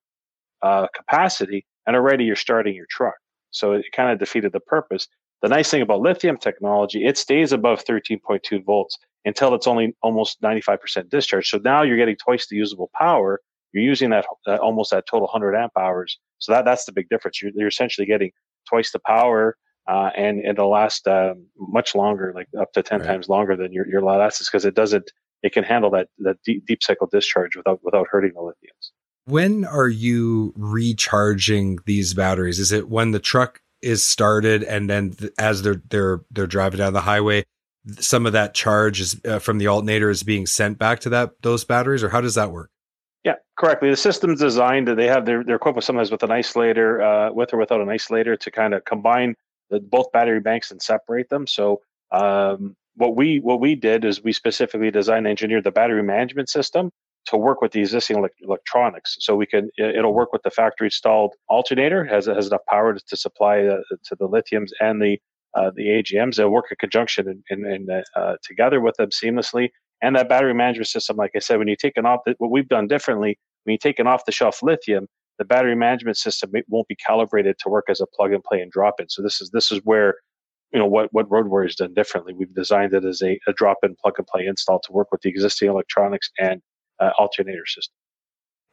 uh, 0.61 0.87
capacity, 0.95 1.65
and 1.87 1.95
already 1.95 2.25
you're 2.25 2.35
starting 2.35 2.75
your 2.75 2.87
truck. 2.89 3.15
So, 3.51 3.73
it 3.73 3.85
kind 3.95 4.11
of 4.11 4.19
defeated 4.19 4.53
the 4.53 4.59
purpose. 4.59 5.07
The 5.41 5.49
nice 5.49 5.71
thing 5.71 5.81
about 5.81 6.01
lithium 6.01 6.37
technology, 6.37 7.05
it 7.05 7.17
stays 7.17 7.51
above 7.51 7.83
13.2 7.85 8.63
volts 8.63 8.97
until 9.25 9.53
it's 9.53 9.67
only 9.67 9.95
almost 10.01 10.41
95% 10.41 11.09
discharge. 11.09 11.49
So 11.49 11.59
now 11.63 11.83
you're 11.83 11.97
getting 11.97 12.15
twice 12.17 12.47
the 12.47 12.55
usable 12.55 12.89
power. 12.97 13.41
You're 13.73 13.83
using 13.83 14.09
that 14.09 14.25
uh, 14.47 14.57
almost 14.57 14.91
that 14.91 15.05
total 15.09 15.27
100 15.27 15.55
amp 15.55 15.73
hours. 15.77 16.17
So 16.39 16.51
that 16.51 16.65
that's 16.65 16.85
the 16.85 16.91
big 16.91 17.07
difference. 17.09 17.41
You're, 17.41 17.51
you're 17.55 17.67
essentially 17.67 18.05
getting 18.05 18.31
twice 18.67 18.91
the 18.91 18.99
power, 18.99 19.55
uh, 19.87 20.09
and 20.15 20.43
it'll 20.45 20.69
last 20.69 21.07
uh, 21.07 21.35
much 21.57 21.95
longer, 21.95 22.33
like 22.35 22.47
up 22.59 22.73
to 22.73 22.83
10 22.83 22.99
right. 22.99 23.07
times 23.07 23.29
longer 23.29 23.55
than 23.55 23.71
your 23.71 23.87
your 23.87 24.01
lead 24.01 24.21
acids, 24.21 24.49
because 24.49 24.65
it 24.65 24.75
doesn't. 24.75 25.11
It 25.43 25.53
can 25.53 25.63
handle 25.63 25.89
that 25.91 26.09
that 26.19 26.37
deep, 26.43 26.65
deep 26.65 26.83
cycle 26.83 27.07
discharge 27.07 27.55
without 27.55 27.79
without 27.83 28.07
hurting 28.09 28.33
the 28.33 28.41
lithiums. 28.41 28.91
When 29.25 29.63
are 29.65 29.87
you 29.87 30.53
recharging 30.57 31.79
these 31.85 32.13
batteries? 32.13 32.59
Is 32.59 32.71
it 32.71 32.89
when 32.89 33.11
the 33.11 33.19
truck 33.19 33.61
is 33.81 34.05
started, 34.05 34.63
and 34.63 34.89
then 34.89 35.15
as 35.37 35.61
they're 35.61 35.81
they're 35.89 36.21
they're 36.31 36.47
driving 36.47 36.79
down 36.79 36.93
the 36.93 37.01
highway, 37.01 37.45
some 37.99 38.25
of 38.25 38.33
that 38.33 38.53
charge 38.53 39.01
is 39.01 39.19
uh, 39.25 39.39
from 39.39 39.57
the 39.57 39.67
alternator 39.67 40.09
is 40.09 40.23
being 40.23 40.45
sent 40.45 40.77
back 40.77 40.99
to 40.99 41.09
that 41.09 41.31
those 41.41 41.65
batteries, 41.65 42.03
or 42.03 42.09
how 42.09 42.21
does 42.21 42.35
that 42.35 42.51
work? 42.51 42.69
Yeah, 43.23 43.35
correctly. 43.57 43.89
The 43.89 43.97
system's 43.97 44.39
designed 44.39 44.87
that 44.87 44.95
they 44.95 45.07
have 45.07 45.25
their 45.25 45.43
they're 45.43 45.55
equipped 45.55 45.75
with 45.75 45.85
sometimes 45.85 46.11
with 46.11 46.23
an 46.23 46.29
isolator, 46.29 47.29
uh, 47.29 47.33
with 47.33 47.53
or 47.53 47.57
without 47.57 47.81
an 47.81 47.87
isolator, 47.87 48.39
to 48.39 48.51
kind 48.51 48.73
of 48.73 48.85
combine 48.85 49.35
the, 49.69 49.79
both 49.79 50.11
battery 50.11 50.39
banks 50.39 50.71
and 50.71 50.81
separate 50.81 51.29
them. 51.29 51.47
So 51.47 51.81
um, 52.11 52.75
what 52.95 53.15
we 53.15 53.39
what 53.39 53.59
we 53.59 53.75
did 53.75 54.05
is 54.05 54.23
we 54.23 54.33
specifically 54.33 54.91
designed 54.91 55.25
and 55.25 55.27
engineered 55.27 55.63
the 55.63 55.71
battery 55.71 56.03
management 56.03 56.49
system 56.49 56.91
to 57.25 57.37
work 57.37 57.61
with 57.61 57.71
the 57.71 57.79
existing 57.79 58.17
ele- 58.17 58.29
electronics. 58.41 59.17
So 59.19 59.35
we 59.35 59.45
can 59.45 59.69
it'll 59.77 60.13
work 60.13 60.33
with 60.33 60.43
the 60.43 60.51
factory 60.51 60.87
installed 60.87 61.35
alternator 61.47 62.03
has 62.05 62.25
has 62.25 62.47
enough 62.47 62.65
power 62.67 62.93
to, 62.93 62.99
to 63.07 63.15
supply 63.15 63.63
uh, 63.63 63.77
to 64.05 64.15
the 64.15 64.27
lithiums 64.27 64.69
and 64.79 65.01
the 65.01 65.19
uh, 65.53 65.71
the 65.75 65.87
AGMs 65.87 66.35
that 66.35 66.49
work 66.49 66.65
in 66.71 66.77
conjunction 66.79 67.43
and, 67.49 67.65
and 67.65 67.89
uh, 68.15 68.35
together 68.43 68.79
with 68.79 68.95
them 68.97 69.09
seamlessly. 69.09 69.69
And 70.01 70.15
that 70.15 70.29
battery 70.29 70.53
management 70.53 70.87
system, 70.87 71.17
like 71.17 71.31
I 71.35 71.39
said, 71.39 71.59
when 71.59 71.67
you 71.67 71.75
take 71.75 71.97
an 71.97 72.05
off, 72.05 72.21
the, 72.25 72.35
what 72.39 72.51
we've 72.51 72.67
done 72.67 72.87
differently, 72.87 73.37
when 73.63 73.73
you 73.73 73.77
take 73.77 73.99
an 73.99 74.07
off 74.07 74.25
the 74.25 74.31
shelf 74.31 74.63
lithium, 74.63 75.07
the 75.37 75.45
battery 75.45 75.75
management 75.75 76.17
system 76.17 76.51
won't 76.67 76.87
be 76.87 76.95
calibrated 76.95 77.57
to 77.59 77.69
work 77.69 77.85
as 77.89 78.01
a 78.01 78.05
plug 78.15 78.31
and 78.31 78.43
play 78.43 78.61
and 78.61 78.71
drop 78.71 78.99
in. 78.99 79.09
So 79.09 79.21
this 79.21 79.41
is 79.41 79.49
this 79.51 79.71
is 79.71 79.79
where 79.83 80.15
you 80.71 80.79
know 80.79 80.85
what 80.85 81.09
what 81.11 81.29
Road 81.31 81.47
Warrior 81.47 81.67
has 81.67 81.75
done 81.75 81.93
differently. 81.93 82.33
We've 82.33 82.53
designed 82.53 82.93
it 82.93 83.05
as 83.05 83.21
a, 83.21 83.39
a 83.47 83.53
drop 83.53 83.77
in 83.83 83.95
plug 84.01 84.15
and 84.17 84.27
play 84.27 84.45
install 84.45 84.79
to 84.81 84.91
work 84.91 85.11
with 85.11 85.21
the 85.21 85.29
existing 85.29 85.69
electronics 85.69 86.29
and 86.39 86.61
uh, 86.99 87.11
alternator 87.17 87.65
system. 87.65 87.95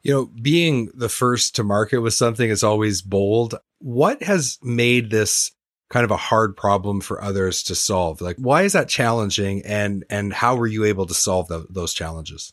You 0.02 0.12
know, 0.12 0.30
being 0.40 0.90
the 0.94 1.08
first 1.08 1.56
to 1.56 1.64
market 1.64 1.98
with 1.98 2.14
something 2.14 2.48
is 2.48 2.62
always 2.62 3.02
bold. 3.02 3.56
What 3.78 4.22
has 4.22 4.58
made 4.62 5.10
this 5.10 5.50
kind 5.90 6.04
of 6.04 6.10
a 6.10 6.16
hard 6.16 6.56
problem 6.56 7.00
for 7.00 7.22
others 7.22 7.62
to 7.64 7.74
solve? 7.74 8.20
Like, 8.20 8.36
why 8.36 8.62
is 8.62 8.72
that 8.72 8.88
challenging, 8.88 9.62
and 9.64 10.04
and 10.10 10.32
how 10.32 10.56
were 10.56 10.66
you 10.66 10.84
able 10.84 11.06
to 11.06 11.14
solve 11.14 11.48
the, 11.48 11.66
those 11.70 11.94
challenges? 11.94 12.52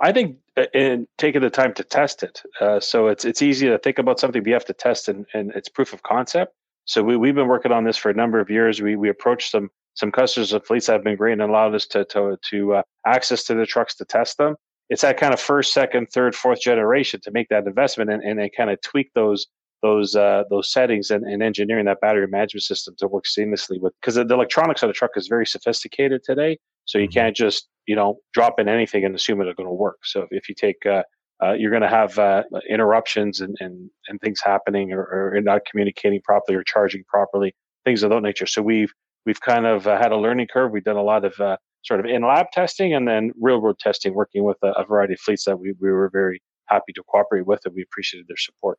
I 0.00 0.12
think 0.12 0.38
uh, 0.56 0.64
in 0.74 1.06
taking 1.18 1.42
the 1.42 1.50
time 1.50 1.74
to 1.74 1.84
test 1.84 2.22
it. 2.22 2.42
Uh, 2.60 2.80
so 2.80 3.08
it's 3.08 3.24
it's 3.24 3.42
easy 3.42 3.68
to 3.68 3.78
think 3.78 3.98
about 3.98 4.18
something, 4.18 4.42
but 4.42 4.48
you 4.48 4.54
have 4.54 4.64
to 4.66 4.72
test 4.72 5.08
and, 5.08 5.26
and 5.34 5.52
it's 5.54 5.68
proof 5.68 5.92
of 5.92 6.02
concept. 6.02 6.54
So 6.86 7.02
we, 7.02 7.16
we've 7.16 7.34
been 7.34 7.48
working 7.48 7.72
on 7.72 7.84
this 7.84 7.96
for 7.96 8.10
a 8.10 8.14
number 8.14 8.40
of 8.40 8.50
years. 8.50 8.80
We 8.80 8.96
we 8.96 9.08
approached 9.08 9.50
some 9.50 9.70
some 9.94 10.10
customers 10.10 10.52
and 10.52 10.64
fleets 10.64 10.86
that 10.86 10.94
have 10.94 11.04
been 11.04 11.16
great 11.16 11.32
and 11.32 11.42
allowed 11.42 11.74
us 11.74 11.86
to 11.88 12.04
to 12.06 12.38
to 12.50 12.74
uh, 12.74 12.82
access 13.06 13.44
to 13.44 13.54
the 13.54 13.66
trucks 13.66 13.94
to 13.96 14.04
test 14.04 14.38
them. 14.38 14.56
It's 14.88 15.02
that 15.02 15.18
kind 15.18 15.32
of 15.32 15.38
first, 15.38 15.72
second, 15.72 16.08
third, 16.10 16.34
fourth 16.34 16.60
generation 16.60 17.20
to 17.22 17.30
make 17.30 17.48
that 17.50 17.66
investment 17.66 18.10
and, 18.10 18.22
and 18.22 18.50
kind 18.56 18.70
of 18.70 18.80
tweak 18.80 19.12
those 19.14 19.46
those 19.82 20.14
uh, 20.14 20.44
those 20.50 20.70
settings 20.70 21.10
and, 21.10 21.24
and 21.24 21.42
engineering 21.42 21.86
that 21.86 22.00
battery 22.00 22.26
management 22.26 22.62
system 22.62 22.94
to 22.98 23.08
work 23.08 23.24
seamlessly 23.24 23.80
with 23.80 23.92
because 24.00 24.14
the 24.14 24.22
electronics 24.22 24.82
on 24.82 24.88
the 24.88 24.92
truck 24.94 25.12
is 25.16 25.28
very 25.28 25.46
sophisticated 25.46 26.22
today. 26.24 26.58
So 26.84 26.98
you 26.98 27.06
mm-hmm. 27.06 27.12
can't 27.12 27.36
just 27.36 27.68
you 27.86 27.96
know 27.96 28.18
drop 28.32 28.58
in 28.58 28.68
anything 28.68 29.04
and 29.04 29.14
assume 29.14 29.40
it's 29.40 29.56
going 29.56 29.68
to 29.68 29.72
work. 29.72 29.98
So 30.04 30.26
if 30.30 30.48
you 30.48 30.54
take 30.54 30.84
uh, 30.86 31.02
uh, 31.42 31.52
you're 31.52 31.70
going 31.70 31.82
to 31.82 31.88
have 31.88 32.18
uh, 32.18 32.42
interruptions 32.68 33.40
and, 33.40 33.56
and, 33.60 33.90
and 34.08 34.20
things 34.20 34.40
happening 34.44 34.92
or, 34.92 35.02
or 35.34 35.40
not 35.40 35.62
communicating 35.64 36.20
properly 36.22 36.56
or 36.56 36.62
charging 36.62 37.02
properly, 37.04 37.54
things 37.84 38.02
of 38.02 38.10
that 38.10 38.20
nature. 38.20 38.46
So 38.46 38.62
we've 38.62 38.92
we've 39.24 39.40
kind 39.40 39.66
of 39.66 39.86
uh, 39.86 39.98
had 39.98 40.12
a 40.12 40.16
learning 40.16 40.48
curve. 40.52 40.70
We've 40.70 40.84
done 40.84 40.96
a 40.96 41.02
lot 41.02 41.24
of 41.24 41.38
uh, 41.40 41.56
sort 41.82 42.00
of 42.00 42.06
in 42.06 42.22
lab 42.22 42.50
testing 42.52 42.94
and 42.94 43.08
then 43.08 43.32
real 43.40 43.60
world 43.60 43.78
testing, 43.78 44.14
working 44.14 44.44
with 44.44 44.58
a, 44.62 44.72
a 44.72 44.84
variety 44.84 45.14
of 45.14 45.20
fleets 45.20 45.44
that 45.44 45.58
we, 45.58 45.74
we 45.80 45.90
were 45.90 46.10
very 46.12 46.42
happy 46.66 46.92
to 46.92 47.02
cooperate 47.02 47.46
with 47.46 47.60
and 47.64 47.74
we 47.74 47.82
appreciated 47.82 48.26
their 48.28 48.36
support. 48.36 48.78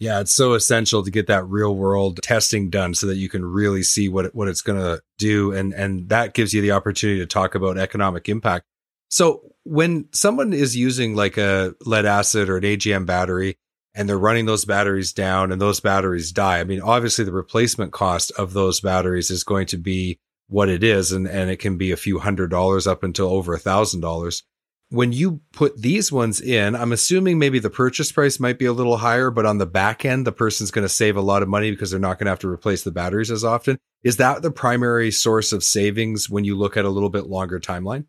Yeah, 0.00 0.20
it's 0.20 0.32
so 0.32 0.54
essential 0.54 1.04
to 1.04 1.10
get 1.10 1.26
that 1.26 1.46
real 1.46 1.76
world 1.76 2.20
testing 2.22 2.70
done 2.70 2.94
so 2.94 3.06
that 3.06 3.18
you 3.18 3.28
can 3.28 3.44
really 3.44 3.82
see 3.82 4.08
what 4.08 4.34
what 4.34 4.48
it's 4.48 4.62
going 4.62 4.80
to 4.80 5.02
do 5.18 5.52
and 5.52 5.74
and 5.74 6.08
that 6.08 6.32
gives 6.32 6.54
you 6.54 6.62
the 6.62 6.72
opportunity 6.72 7.20
to 7.20 7.26
talk 7.26 7.54
about 7.54 7.76
economic 7.76 8.28
impact. 8.28 8.64
So, 9.10 9.52
when 9.64 10.08
someone 10.12 10.54
is 10.54 10.74
using 10.74 11.14
like 11.14 11.36
a 11.36 11.74
lead 11.84 12.06
acid 12.06 12.48
or 12.48 12.56
an 12.56 12.64
AGM 12.64 13.04
battery 13.04 13.58
and 13.94 14.08
they're 14.08 14.16
running 14.18 14.46
those 14.46 14.64
batteries 14.64 15.12
down 15.12 15.52
and 15.52 15.60
those 15.60 15.80
batteries 15.80 16.32
die, 16.32 16.60
I 16.60 16.64
mean, 16.64 16.80
obviously 16.80 17.26
the 17.26 17.32
replacement 17.32 17.92
cost 17.92 18.32
of 18.38 18.54
those 18.54 18.80
batteries 18.80 19.30
is 19.30 19.44
going 19.44 19.66
to 19.66 19.76
be 19.76 20.18
what 20.48 20.70
it 20.70 20.82
is 20.82 21.12
and 21.12 21.28
and 21.28 21.50
it 21.50 21.58
can 21.58 21.76
be 21.76 21.92
a 21.92 21.96
few 21.96 22.18
hundred 22.18 22.50
dollars 22.50 22.86
up 22.86 23.02
until 23.02 23.28
over 23.28 23.52
a 23.52 23.58
thousand 23.58 24.00
dollars 24.00 24.44
when 24.90 25.12
you 25.12 25.40
put 25.52 25.80
these 25.80 26.10
ones 26.10 26.40
in, 26.40 26.74
I'm 26.74 26.92
assuming 26.92 27.38
maybe 27.38 27.60
the 27.60 27.70
purchase 27.70 28.10
price 28.10 28.40
might 28.40 28.58
be 28.58 28.66
a 28.66 28.72
little 28.72 28.96
higher, 28.96 29.30
but 29.30 29.46
on 29.46 29.58
the 29.58 29.66
back 29.66 30.04
end, 30.04 30.26
the 30.26 30.32
person's 30.32 30.72
going 30.72 30.84
to 30.84 30.88
save 30.88 31.16
a 31.16 31.20
lot 31.20 31.42
of 31.42 31.48
money 31.48 31.70
because 31.70 31.92
they're 31.92 32.00
not 32.00 32.18
going 32.18 32.26
to 32.26 32.30
have 32.30 32.40
to 32.40 32.48
replace 32.48 32.82
the 32.82 32.90
batteries 32.90 33.30
as 33.30 33.44
often. 33.44 33.78
Is 34.02 34.16
that 34.16 34.42
the 34.42 34.50
primary 34.50 35.12
source 35.12 35.52
of 35.52 35.62
savings 35.62 36.28
when 36.28 36.44
you 36.44 36.56
look 36.56 36.76
at 36.76 36.84
a 36.84 36.88
little 36.88 37.08
bit 37.08 37.28
longer 37.28 37.60
timeline? 37.60 38.06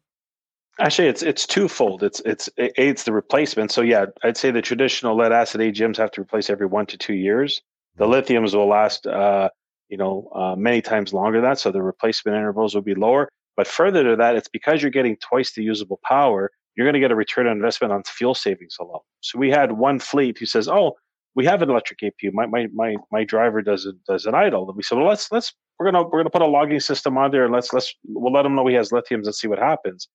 Actually, 0.80 1.10
it's 1.10 1.22
it's 1.22 1.46
twofold. 1.46 2.02
It's 2.02 2.22
it's 2.26 2.50
it's 2.58 3.04
the 3.04 3.12
replacement. 3.12 3.72
So 3.72 3.82
yeah, 3.82 4.06
I'd 4.24 4.38
say 4.38 4.50
the 4.50 4.62
traditional 4.62 5.16
lead 5.16 5.32
acid 5.32 5.62
AGMs 5.62 5.98
have 5.98 6.12
to 6.12 6.22
replace 6.22 6.50
every 6.50 6.66
one 6.66 6.88
to 6.88 6.98
two 6.98 7.14
years. 7.14 7.62
The 7.98 8.08
lithiums 8.08 8.56
will 8.56 8.68
last, 8.68 9.06
uh, 9.06 9.50
you 9.90 9.98
know, 9.98 10.32
uh, 10.34 10.56
many 10.56 10.82
times 10.82 11.14
longer 11.14 11.40
than 11.40 11.50
that. 11.52 11.60
So 11.60 11.72
the 11.72 11.84
replacement 11.84 12.38
intervals 12.38 12.74
will 12.74 12.82
be 12.82 12.96
lower. 12.96 13.30
But 13.56 13.68
further 13.68 14.04
to 14.04 14.16
that, 14.16 14.36
it's 14.36 14.48
because 14.48 14.82
you're 14.82 14.90
getting 14.90 15.18
twice 15.18 15.52
the 15.52 15.62
usable 15.62 16.00
power 16.04 16.50
you're 16.76 16.86
going 16.86 16.94
to 16.94 17.00
get 17.00 17.12
a 17.12 17.16
return 17.16 17.48
on 17.48 17.58
investment 17.58 17.94
on 17.94 18.04
fuel 18.04 18.34
savings 18.34 18.78
alone. 18.80 19.02
So 19.22 19.38
we 19.38 19.50
had 19.50 19.74
one 19.74 20.00
fleet 20.00 20.38
who 20.38 20.46
says, 20.46 20.68
"Oh, 20.68 20.96
we 21.36 21.46
have 21.46 21.62
an 21.62 21.70
electric 21.70 22.00
APU. 22.00 22.32
My 22.34 22.46
my 22.46 22.68
my 22.74 22.96
my 23.12 23.24
driver 23.24 23.62
does 23.62 23.88
does 24.08 24.26
an 24.26 24.36
idle." 24.36 24.68
And 24.68 24.78
we 24.78 24.84
said, 24.84 24.98
"Well, 24.98 25.08
let's 25.08 25.32
let's 25.32 25.54
we're 25.80 25.92
gonna 25.92 26.04
we're 26.04 26.20
gonna 26.20 26.30
put 26.30 26.42
a 26.42 26.48
logging 26.48 26.80
system 26.80 27.18
on 27.18 27.32
there 27.32 27.46
and 27.46 27.54
let's 27.54 27.74
let's 27.74 27.94
we'll 28.06 28.34
let 28.34 28.46
him 28.46 28.56
know 28.56 28.68
he 28.68 28.76
has 28.76 28.92
lithiums 28.92 29.26
and 29.26 29.36
see 29.36 29.48
what 29.48 29.60
happens." 29.60 30.08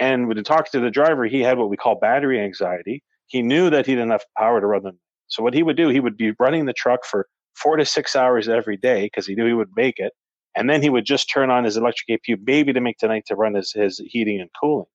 And 0.00 0.28
when 0.28 0.42
talking 0.44 0.70
to 0.72 0.80
the 0.80 0.90
driver, 0.90 1.26
he 1.26 1.40
had 1.40 1.58
what 1.58 1.70
we 1.70 1.76
call 1.76 1.98
battery 1.98 2.40
anxiety. 2.40 3.02
He 3.26 3.42
knew 3.42 3.68
that 3.70 3.86
he 3.86 3.94
didn't 3.94 4.10
have 4.10 4.24
power 4.36 4.60
to 4.60 4.66
run 4.66 4.84
them. 4.84 4.98
So 5.26 5.42
what 5.42 5.54
he 5.54 5.62
would 5.62 5.76
do, 5.76 5.88
he 5.88 6.00
would 6.00 6.16
be 6.16 6.32
running 6.38 6.66
the 6.66 6.72
truck 6.72 7.04
for 7.04 7.26
four 7.54 7.76
to 7.76 7.84
six 7.84 8.16
hours 8.16 8.48
every 8.48 8.76
day 8.76 9.06
because 9.06 9.26
he 9.26 9.34
knew 9.34 9.46
he 9.46 9.52
would 9.52 9.70
make 9.76 9.98
it. 9.98 10.12
And 10.56 10.70
then 10.70 10.82
he 10.82 10.88
would 10.88 11.04
just 11.04 11.30
turn 11.30 11.50
on 11.50 11.64
his 11.64 11.76
electric 11.76 12.22
APU 12.22 12.38
maybe 12.44 12.72
to 12.72 12.80
make 12.80 12.98
tonight 12.98 13.24
to 13.26 13.36
run 13.36 13.54
his, 13.54 13.72
his 13.72 13.98
heating 13.98 14.40
and 14.40 14.50
cooling. 14.58 14.86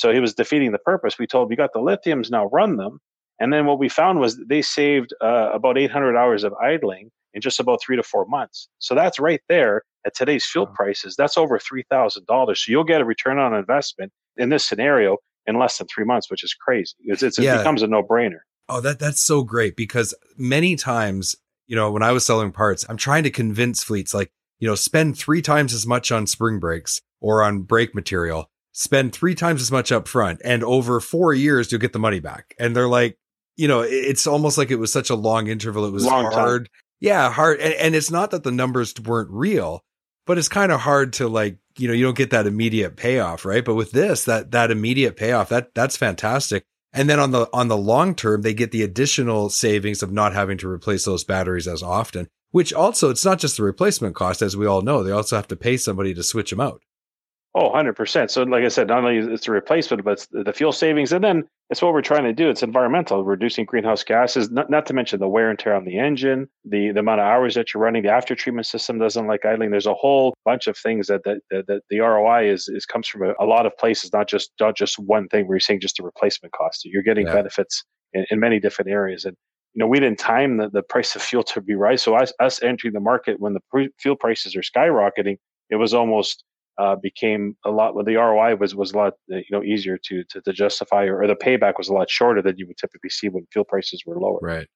So 0.00 0.14
he 0.14 0.20
was 0.20 0.32
defeating 0.32 0.72
the 0.72 0.78
purpose. 0.78 1.18
We 1.18 1.26
told 1.26 1.46
him, 1.46 1.52
you 1.52 1.56
got 1.58 1.74
the 1.74 1.78
lithiums, 1.78 2.30
now 2.30 2.46
run 2.46 2.78
them. 2.78 3.00
And 3.38 3.52
then 3.52 3.66
what 3.66 3.78
we 3.78 3.90
found 3.90 4.18
was 4.18 4.40
they 4.48 4.62
saved 4.62 5.12
uh, 5.20 5.50
about 5.52 5.76
800 5.76 6.16
hours 6.16 6.42
of 6.42 6.54
idling 6.54 7.10
in 7.34 7.42
just 7.42 7.60
about 7.60 7.82
three 7.82 7.96
to 7.96 8.02
four 8.02 8.24
months. 8.24 8.68
So 8.78 8.94
that's 8.94 9.18
right 9.18 9.42
there 9.50 9.82
at 10.06 10.14
today's 10.16 10.46
fuel 10.46 10.66
prices. 10.66 11.16
That's 11.16 11.36
over 11.36 11.58
$3,000. 11.58 12.24
So 12.56 12.72
you'll 12.72 12.84
get 12.84 13.02
a 13.02 13.04
return 13.04 13.38
on 13.38 13.52
investment 13.52 14.10
in 14.38 14.48
this 14.48 14.64
scenario 14.64 15.18
in 15.46 15.58
less 15.58 15.76
than 15.76 15.86
three 15.86 16.04
months, 16.04 16.30
which 16.30 16.42
is 16.42 16.54
crazy. 16.54 16.94
It's, 17.00 17.22
it's, 17.22 17.38
yeah. 17.38 17.56
It 17.56 17.58
becomes 17.58 17.82
a 17.82 17.86
no 17.86 18.02
brainer. 18.02 18.40
Oh, 18.70 18.80
that 18.80 19.00
that's 19.00 19.20
so 19.20 19.42
great 19.42 19.76
because 19.76 20.14
many 20.38 20.76
times, 20.76 21.36
you 21.66 21.76
know, 21.76 21.90
when 21.90 22.02
I 22.02 22.12
was 22.12 22.24
selling 22.24 22.52
parts, 22.52 22.86
I'm 22.88 22.96
trying 22.96 23.24
to 23.24 23.30
convince 23.30 23.82
fleets 23.82 24.14
like, 24.14 24.30
you 24.60 24.68
know, 24.68 24.76
spend 24.76 25.18
three 25.18 25.42
times 25.42 25.74
as 25.74 25.86
much 25.86 26.10
on 26.10 26.26
spring 26.26 26.58
brakes 26.58 27.02
or 27.20 27.42
on 27.42 27.62
brake 27.62 27.94
material 27.94 28.50
spend 28.72 29.12
three 29.12 29.34
times 29.34 29.60
as 29.60 29.72
much 29.72 29.90
up 29.90 30.06
front 30.06 30.40
and 30.44 30.62
over 30.62 31.00
four 31.00 31.34
years 31.34 31.70
you'll 31.70 31.80
get 31.80 31.92
the 31.92 31.98
money 31.98 32.20
back. 32.20 32.54
And 32.58 32.74
they're 32.74 32.88
like, 32.88 33.18
you 33.56 33.68
know, 33.68 33.80
it's 33.80 34.26
almost 34.26 34.56
like 34.56 34.70
it 34.70 34.76
was 34.76 34.92
such 34.92 35.10
a 35.10 35.14
long 35.14 35.48
interval. 35.48 35.84
It 35.84 35.92
was 35.92 36.06
long 36.06 36.32
hard. 36.32 36.64
Time. 36.64 36.70
Yeah, 37.00 37.32
hard. 37.32 37.60
And, 37.60 37.74
and 37.74 37.94
it's 37.94 38.10
not 38.10 38.30
that 38.30 38.44
the 38.44 38.52
numbers 38.52 38.94
weren't 39.04 39.30
real, 39.30 39.82
but 40.26 40.38
it's 40.38 40.48
kind 40.48 40.72
of 40.72 40.80
hard 40.80 41.12
to 41.14 41.28
like, 41.28 41.58
you 41.78 41.88
know, 41.88 41.94
you 41.94 42.04
don't 42.04 42.16
get 42.16 42.30
that 42.30 42.46
immediate 42.46 42.96
payoff, 42.96 43.44
right? 43.44 43.64
But 43.64 43.74
with 43.74 43.90
this, 43.90 44.24
that 44.24 44.50
that 44.52 44.70
immediate 44.70 45.16
payoff, 45.16 45.48
that 45.48 45.74
that's 45.74 45.96
fantastic. 45.96 46.64
And 46.92 47.08
then 47.08 47.20
on 47.20 47.30
the 47.30 47.48
on 47.52 47.68
the 47.68 47.76
long 47.76 48.14
term, 48.14 48.42
they 48.42 48.54
get 48.54 48.72
the 48.72 48.82
additional 48.82 49.48
savings 49.48 50.02
of 50.02 50.12
not 50.12 50.32
having 50.34 50.58
to 50.58 50.68
replace 50.68 51.04
those 51.04 51.24
batteries 51.24 51.68
as 51.68 51.82
often. 51.82 52.28
Which 52.52 52.72
also, 52.72 53.10
it's 53.10 53.24
not 53.24 53.38
just 53.38 53.56
the 53.56 53.62
replacement 53.62 54.16
cost, 54.16 54.42
as 54.42 54.56
we 54.56 54.66
all 54.66 54.82
know. 54.82 55.04
They 55.04 55.12
also 55.12 55.36
have 55.36 55.46
to 55.48 55.56
pay 55.56 55.76
somebody 55.76 56.14
to 56.14 56.22
switch 56.24 56.50
them 56.50 56.60
out. 56.60 56.82
Oh, 57.52 57.70
100%. 57.70 58.30
So, 58.30 58.44
like 58.44 58.62
I 58.62 58.68
said, 58.68 58.86
not 58.86 58.98
only 58.98 59.18
it's 59.18 59.48
a 59.48 59.50
replacement, 59.50 60.04
but 60.04 60.12
it's 60.12 60.28
the 60.30 60.52
fuel 60.52 60.70
savings. 60.70 61.12
And 61.12 61.24
then 61.24 61.48
it's 61.68 61.82
what 61.82 61.92
we're 61.92 62.00
trying 62.00 62.22
to 62.22 62.32
do. 62.32 62.48
It's 62.48 62.62
environmental, 62.62 63.24
reducing 63.24 63.64
greenhouse 63.64 64.04
gases, 64.04 64.52
not, 64.52 64.70
not 64.70 64.86
to 64.86 64.94
mention 64.94 65.18
the 65.18 65.26
wear 65.26 65.50
and 65.50 65.58
tear 65.58 65.74
on 65.74 65.84
the 65.84 65.98
engine, 65.98 66.48
the, 66.64 66.92
the 66.92 67.00
amount 67.00 67.20
of 67.20 67.26
hours 67.26 67.56
that 67.56 67.74
you're 67.74 67.82
running, 67.82 68.04
the 68.04 68.08
after 68.08 68.36
treatment 68.36 68.66
system 68.66 69.00
doesn't 69.00 69.26
like 69.26 69.44
idling. 69.44 69.72
There's 69.72 69.86
a 69.86 69.94
whole 69.94 70.32
bunch 70.44 70.68
of 70.68 70.76
things 70.76 71.08
that, 71.08 71.24
that, 71.24 71.38
that, 71.50 71.66
that 71.66 71.82
the 71.90 71.98
ROI 71.98 72.50
is, 72.52 72.68
is 72.68 72.86
comes 72.86 73.08
from 73.08 73.22
a, 73.22 73.34
a, 73.40 73.46
lot 73.46 73.66
of 73.66 73.76
places, 73.78 74.12
not 74.12 74.28
just, 74.28 74.52
not 74.60 74.76
just 74.76 74.96
one 75.00 75.26
thing 75.26 75.48
where 75.48 75.56
you're 75.56 75.60
saying 75.60 75.80
just 75.80 75.96
the 75.96 76.04
replacement 76.04 76.54
cost. 76.54 76.84
You're 76.84 77.02
getting 77.02 77.26
yeah. 77.26 77.34
benefits 77.34 77.84
in, 78.12 78.26
in 78.30 78.38
many 78.38 78.60
different 78.60 78.92
areas. 78.92 79.24
And, 79.24 79.36
you 79.74 79.80
know, 79.80 79.88
we 79.88 79.98
didn't 79.98 80.20
time 80.20 80.58
the, 80.58 80.68
the 80.68 80.82
price 80.84 81.16
of 81.16 81.22
fuel 81.22 81.42
to 81.42 81.60
be 81.60 81.74
right. 81.74 81.98
So 81.98 82.14
us, 82.14 82.32
us 82.38 82.62
entering 82.62 82.94
the 82.94 83.00
market 83.00 83.40
when 83.40 83.54
the 83.54 83.60
pre- 83.70 83.90
fuel 83.98 84.14
prices 84.14 84.54
are 84.54 84.62
skyrocketing, 84.62 85.38
it 85.68 85.76
was 85.76 85.94
almost 85.94 86.44
uh, 86.80 86.96
became 86.96 87.56
a 87.64 87.70
lot. 87.70 87.94
The 88.06 88.16
ROI 88.16 88.56
was 88.56 88.74
was 88.74 88.92
a 88.92 88.96
lot 88.96 89.12
uh, 89.30 89.36
you 89.36 89.50
know 89.50 89.62
easier 89.62 89.98
to 89.98 90.24
to, 90.24 90.40
to 90.40 90.52
justify, 90.52 91.04
or, 91.04 91.22
or, 91.22 91.26
the 91.26 91.36
payback 91.36 91.74
was 91.76 91.88
a 91.88 91.92
lot 91.92 92.08
shorter 92.08 92.40
than 92.40 92.56
you 92.56 92.66
would 92.66 92.78
typically 92.78 93.10
see 93.10 93.28
when 93.28 93.46
fuel 93.52 93.66
prices 93.66 94.02
were 94.06 94.18
lower. 94.18 94.38
Right. 94.40 94.66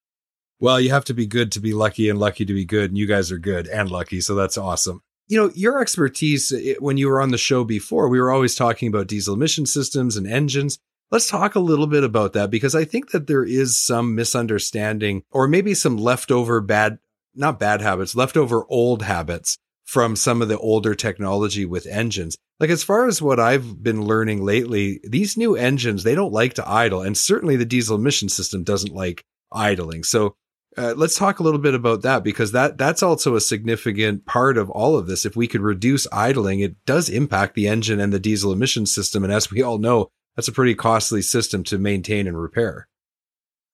Well, 0.61 0.79
you 0.81 0.91
have 0.91 1.07
to 1.07 1.15
be 1.15 1.27
good 1.27 1.51
to 1.53 1.61
be 1.61 1.73
lucky, 1.73 2.11
and 2.11 2.19
lucky 2.19 2.45
to 2.45 2.53
be 2.53 2.67
good, 2.67 2.91
and 2.91 2.99
you 2.99 3.07
guys 3.07 3.33
are 3.33 3.39
good 3.39 3.67
and 3.69 3.91
lucky, 3.91 4.21
so 4.21 4.35
that's 4.35 4.59
awesome. 4.59 5.01
You 5.29 5.41
know, 5.41 5.51
your 5.55 5.81
expertise 5.81 6.53
when 6.79 6.99
you 6.99 7.09
were 7.09 7.23
on 7.23 7.31
the 7.31 7.39
show 7.39 7.65
before, 7.65 8.11
we 8.11 8.21
were 8.21 8.31
always 8.31 8.55
talking 8.55 8.89
about 8.89 9.07
diesel 9.07 9.35
emission 9.35 9.65
systems 9.65 10.19
and 10.19 10.27
engines. 10.27 10.79
Let's 11.11 11.27
talk 11.27 11.55
a 11.55 11.61
little 11.61 11.87
bit 11.87 12.05
about 12.05 12.35
that 12.35 12.51
because 12.51 12.75
I 12.75 12.85
think 12.85 13.13
that 13.13 13.29
there 13.29 13.45
is 13.45 13.79
some 13.79 14.15
misunderstanding 14.15 15.23
or 15.31 15.49
maybe 15.49 15.73
some 15.73 15.97
leftover 15.97 16.61
bad, 16.61 16.99
not 17.35 17.59
bad 17.59 17.81
habits, 17.81 18.15
leftover 18.15 18.67
old 18.69 19.03
habits 19.03 19.57
from 19.85 20.17
some 20.17 20.43
of 20.43 20.49
the 20.49 20.59
older 20.59 20.95
technology 20.95 21.65
with 21.65 21.87
engines. 21.87 22.37
Like 22.61 22.71
as 22.71 22.83
far 22.83 23.07
as 23.07 23.21
what 23.21 23.41
I've 23.41 23.83
been 23.83 24.03
learning 24.03 24.45
lately, 24.45 25.01
these 25.05 25.37
new 25.37 25.57
engines, 25.57 26.03
they 26.03 26.15
don't 26.15 26.33
like 26.33 26.55
to 26.55 26.69
idle. 26.69 27.03
And 27.03 27.17
certainly 27.17 27.57
the 27.57 27.65
diesel 27.65 27.97
emission 27.97 28.29
system 28.29 28.65
doesn't 28.65 28.95
like 28.95 29.25
idling. 29.53 30.05
So 30.05 30.37
uh, 30.77 30.95
let's 30.97 31.17
talk 31.17 31.39
a 31.39 31.43
little 31.43 31.61
bit 31.61 31.75
about 31.75 32.03
that 32.03 32.25
because 32.25 32.53
that 32.53 32.79
that's 32.79 33.03
also 33.03 33.37
a 33.37 33.41
significant 33.41 34.27
part 34.27 34.59
of 34.59 34.71
all 34.71 34.97
of 34.97 35.07
this. 35.07 35.25
If 35.25 35.37
we 35.37 35.47
could 35.47 35.61
reduce 35.61 36.07
idling, 36.11 36.61
it 36.61 36.77
does 36.87 37.09
impact 37.09 37.55
the 37.55 37.69
engine 37.69 38.01
and 38.01 38.13
the 38.13 38.19
diesel 38.19 38.53
emission 38.53 38.87
system. 38.87 39.23
And 39.23 39.33
as 39.33 39.51
we 39.51 39.63
all 39.63 39.79
know, 39.79 40.09
that's 40.35 40.49
a 40.49 40.53
pretty 40.53 40.75
costly 40.75 41.23
system 41.23 41.63
to 41.65 41.79
maintain 41.79 42.27
and 42.27 42.41
repair. 42.41 42.89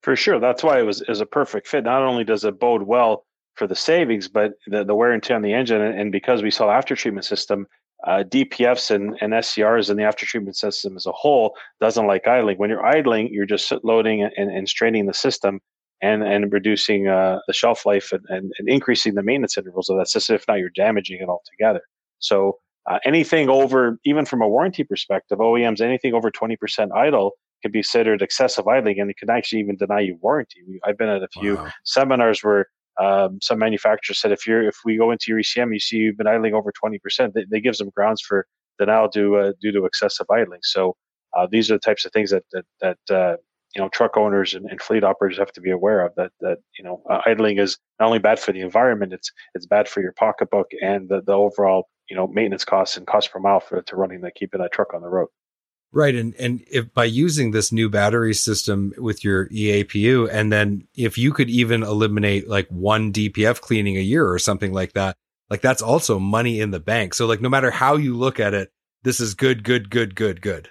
For 0.02 0.16
sure. 0.16 0.40
That's 0.40 0.62
why 0.62 0.80
it 0.80 0.84
was 0.84 1.02
is 1.02 1.20
a 1.20 1.26
perfect 1.26 1.68
fit. 1.68 1.84
Not 1.84 2.02
only 2.02 2.24
does 2.24 2.44
it 2.44 2.58
bode 2.58 2.82
well 2.82 3.24
for 3.60 3.66
the 3.66 3.76
savings, 3.76 4.26
but 4.26 4.52
the, 4.66 4.84
the 4.84 4.94
wear 4.94 5.12
and 5.12 5.22
tear 5.22 5.36
on 5.36 5.42
the 5.42 5.52
engine. 5.52 5.82
And, 5.82 6.10
because 6.10 6.42
we 6.42 6.50
saw 6.50 6.70
after 6.70 6.96
treatment 6.96 7.26
system, 7.26 7.66
uh, 8.06 8.24
DPFs 8.26 8.90
and, 8.90 9.18
and 9.20 9.34
SCRs 9.34 9.90
and 9.90 9.98
the 9.98 10.04
after 10.04 10.24
treatment 10.24 10.56
system 10.56 10.96
as 10.96 11.04
a 11.04 11.12
whole 11.12 11.54
doesn't 11.78 12.06
like 12.06 12.26
idling. 12.26 12.56
When 12.56 12.70
you're 12.70 12.86
idling, 12.86 13.28
you're 13.30 13.44
just 13.44 13.70
loading 13.84 14.22
and, 14.22 14.50
and 14.50 14.66
straining 14.66 15.04
the 15.04 15.12
system 15.12 15.60
and, 16.00 16.22
and 16.22 16.50
reducing 16.50 17.08
uh, 17.08 17.40
the 17.46 17.52
shelf 17.52 17.84
life 17.84 18.12
and, 18.12 18.24
and, 18.28 18.50
and, 18.58 18.66
increasing 18.66 19.14
the 19.14 19.22
maintenance 19.22 19.58
intervals 19.58 19.90
of 19.90 19.98
that 19.98 20.08
system. 20.08 20.36
If 20.36 20.48
not, 20.48 20.54
you're 20.54 20.70
damaging 20.70 21.20
it 21.20 21.28
altogether. 21.28 21.82
So 22.18 22.56
uh, 22.90 22.98
anything 23.04 23.50
over, 23.50 23.98
even 24.06 24.24
from 24.24 24.40
a 24.40 24.48
warranty 24.48 24.84
perspective, 24.84 25.36
OEMs, 25.36 25.82
anything 25.82 26.14
over 26.14 26.30
20% 26.30 26.56
idle 26.96 27.32
can 27.60 27.72
be 27.72 27.80
considered 27.80 28.22
excessive 28.22 28.66
idling 28.66 29.00
and 29.00 29.10
it 29.10 29.18
can 29.18 29.28
actually 29.28 29.60
even 29.60 29.76
deny 29.76 30.00
you 30.00 30.18
warranty. 30.22 30.60
I've 30.82 30.96
been 30.96 31.10
at 31.10 31.22
a 31.22 31.28
few 31.28 31.56
wow. 31.56 31.68
seminars 31.84 32.42
where 32.42 32.68
um, 33.00 33.38
some 33.40 33.58
manufacturers 33.58 34.20
said 34.20 34.30
if 34.30 34.46
you're 34.46 34.66
if 34.66 34.76
we 34.84 34.96
go 34.96 35.10
into 35.10 35.26
your 35.28 35.40
ECM, 35.40 35.72
you 35.72 35.80
see 35.80 35.96
you've 35.96 36.18
been 36.18 36.26
idling 36.26 36.54
over 36.54 36.72
20%, 36.72 37.32
they, 37.50 37.60
gives 37.60 37.78
them 37.78 37.90
grounds 37.96 38.20
for 38.20 38.46
denial 38.78 39.08
due 39.08 39.36
uh, 39.36 39.52
due 39.60 39.72
to 39.72 39.84
excessive 39.86 40.26
idling. 40.30 40.60
So 40.62 40.96
uh, 41.36 41.46
these 41.50 41.70
are 41.70 41.74
the 41.74 41.80
types 41.80 42.04
of 42.04 42.12
things 42.12 42.30
that 42.30 42.44
that, 42.52 42.64
that 42.80 43.14
uh, 43.14 43.36
you 43.74 43.80
know 43.80 43.88
truck 43.88 44.16
owners 44.16 44.54
and, 44.54 44.66
and, 44.66 44.82
fleet 44.82 45.04
operators 45.04 45.38
have 45.38 45.52
to 45.52 45.60
be 45.60 45.70
aware 45.70 46.04
of. 46.04 46.14
That 46.16 46.32
that 46.40 46.58
you 46.78 46.84
know 46.84 47.02
uh, 47.08 47.20
idling 47.24 47.58
is 47.58 47.78
not 47.98 48.06
only 48.06 48.18
bad 48.18 48.38
for 48.38 48.52
the 48.52 48.60
environment, 48.60 49.14
it's 49.14 49.32
it's 49.54 49.66
bad 49.66 49.88
for 49.88 50.02
your 50.02 50.12
pocketbook 50.12 50.66
and 50.82 51.08
the, 51.08 51.22
the 51.22 51.32
overall 51.32 51.88
you 52.10 52.16
know 52.16 52.26
maintenance 52.26 52.64
costs 52.64 52.98
and 52.98 53.06
cost 53.06 53.32
per 53.32 53.38
mile 53.38 53.60
for 53.60 53.80
to 53.80 53.96
running 53.96 54.20
that 54.22 54.34
keeping 54.34 54.60
that 54.60 54.72
truck 54.72 54.92
on 54.92 55.00
the 55.00 55.08
road. 55.08 55.28
Right. 55.92 56.14
And, 56.14 56.34
and 56.36 56.62
if 56.70 56.92
by 56.94 57.04
using 57.04 57.50
this 57.50 57.72
new 57.72 57.88
battery 57.88 58.34
system 58.34 58.92
with 58.96 59.24
your 59.24 59.48
EAPU, 59.48 60.28
and 60.30 60.52
then 60.52 60.86
if 60.94 61.18
you 61.18 61.32
could 61.32 61.50
even 61.50 61.82
eliminate 61.82 62.48
like 62.48 62.68
one 62.68 63.12
DPF 63.12 63.60
cleaning 63.60 63.96
a 63.96 64.00
year 64.00 64.30
or 64.30 64.38
something 64.38 64.72
like 64.72 64.92
that, 64.92 65.16
like 65.48 65.62
that's 65.62 65.82
also 65.82 66.20
money 66.20 66.60
in 66.60 66.70
the 66.70 66.78
bank. 66.78 67.14
So 67.14 67.26
like 67.26 67.40
no 67.40 67.48
matter 67.48 67.72
how 67.72 67.96
you 67.96 68.16
look 68.16 68.38
at 68.38 68.54
it, 68.54 68.70
this 69.02 69.18
is 69.18 69.34
good, 69.34 69.64
good, 69.64 69.90
good, 69.90 70.14
good, 70.14 70.40
good. 70.40 70.70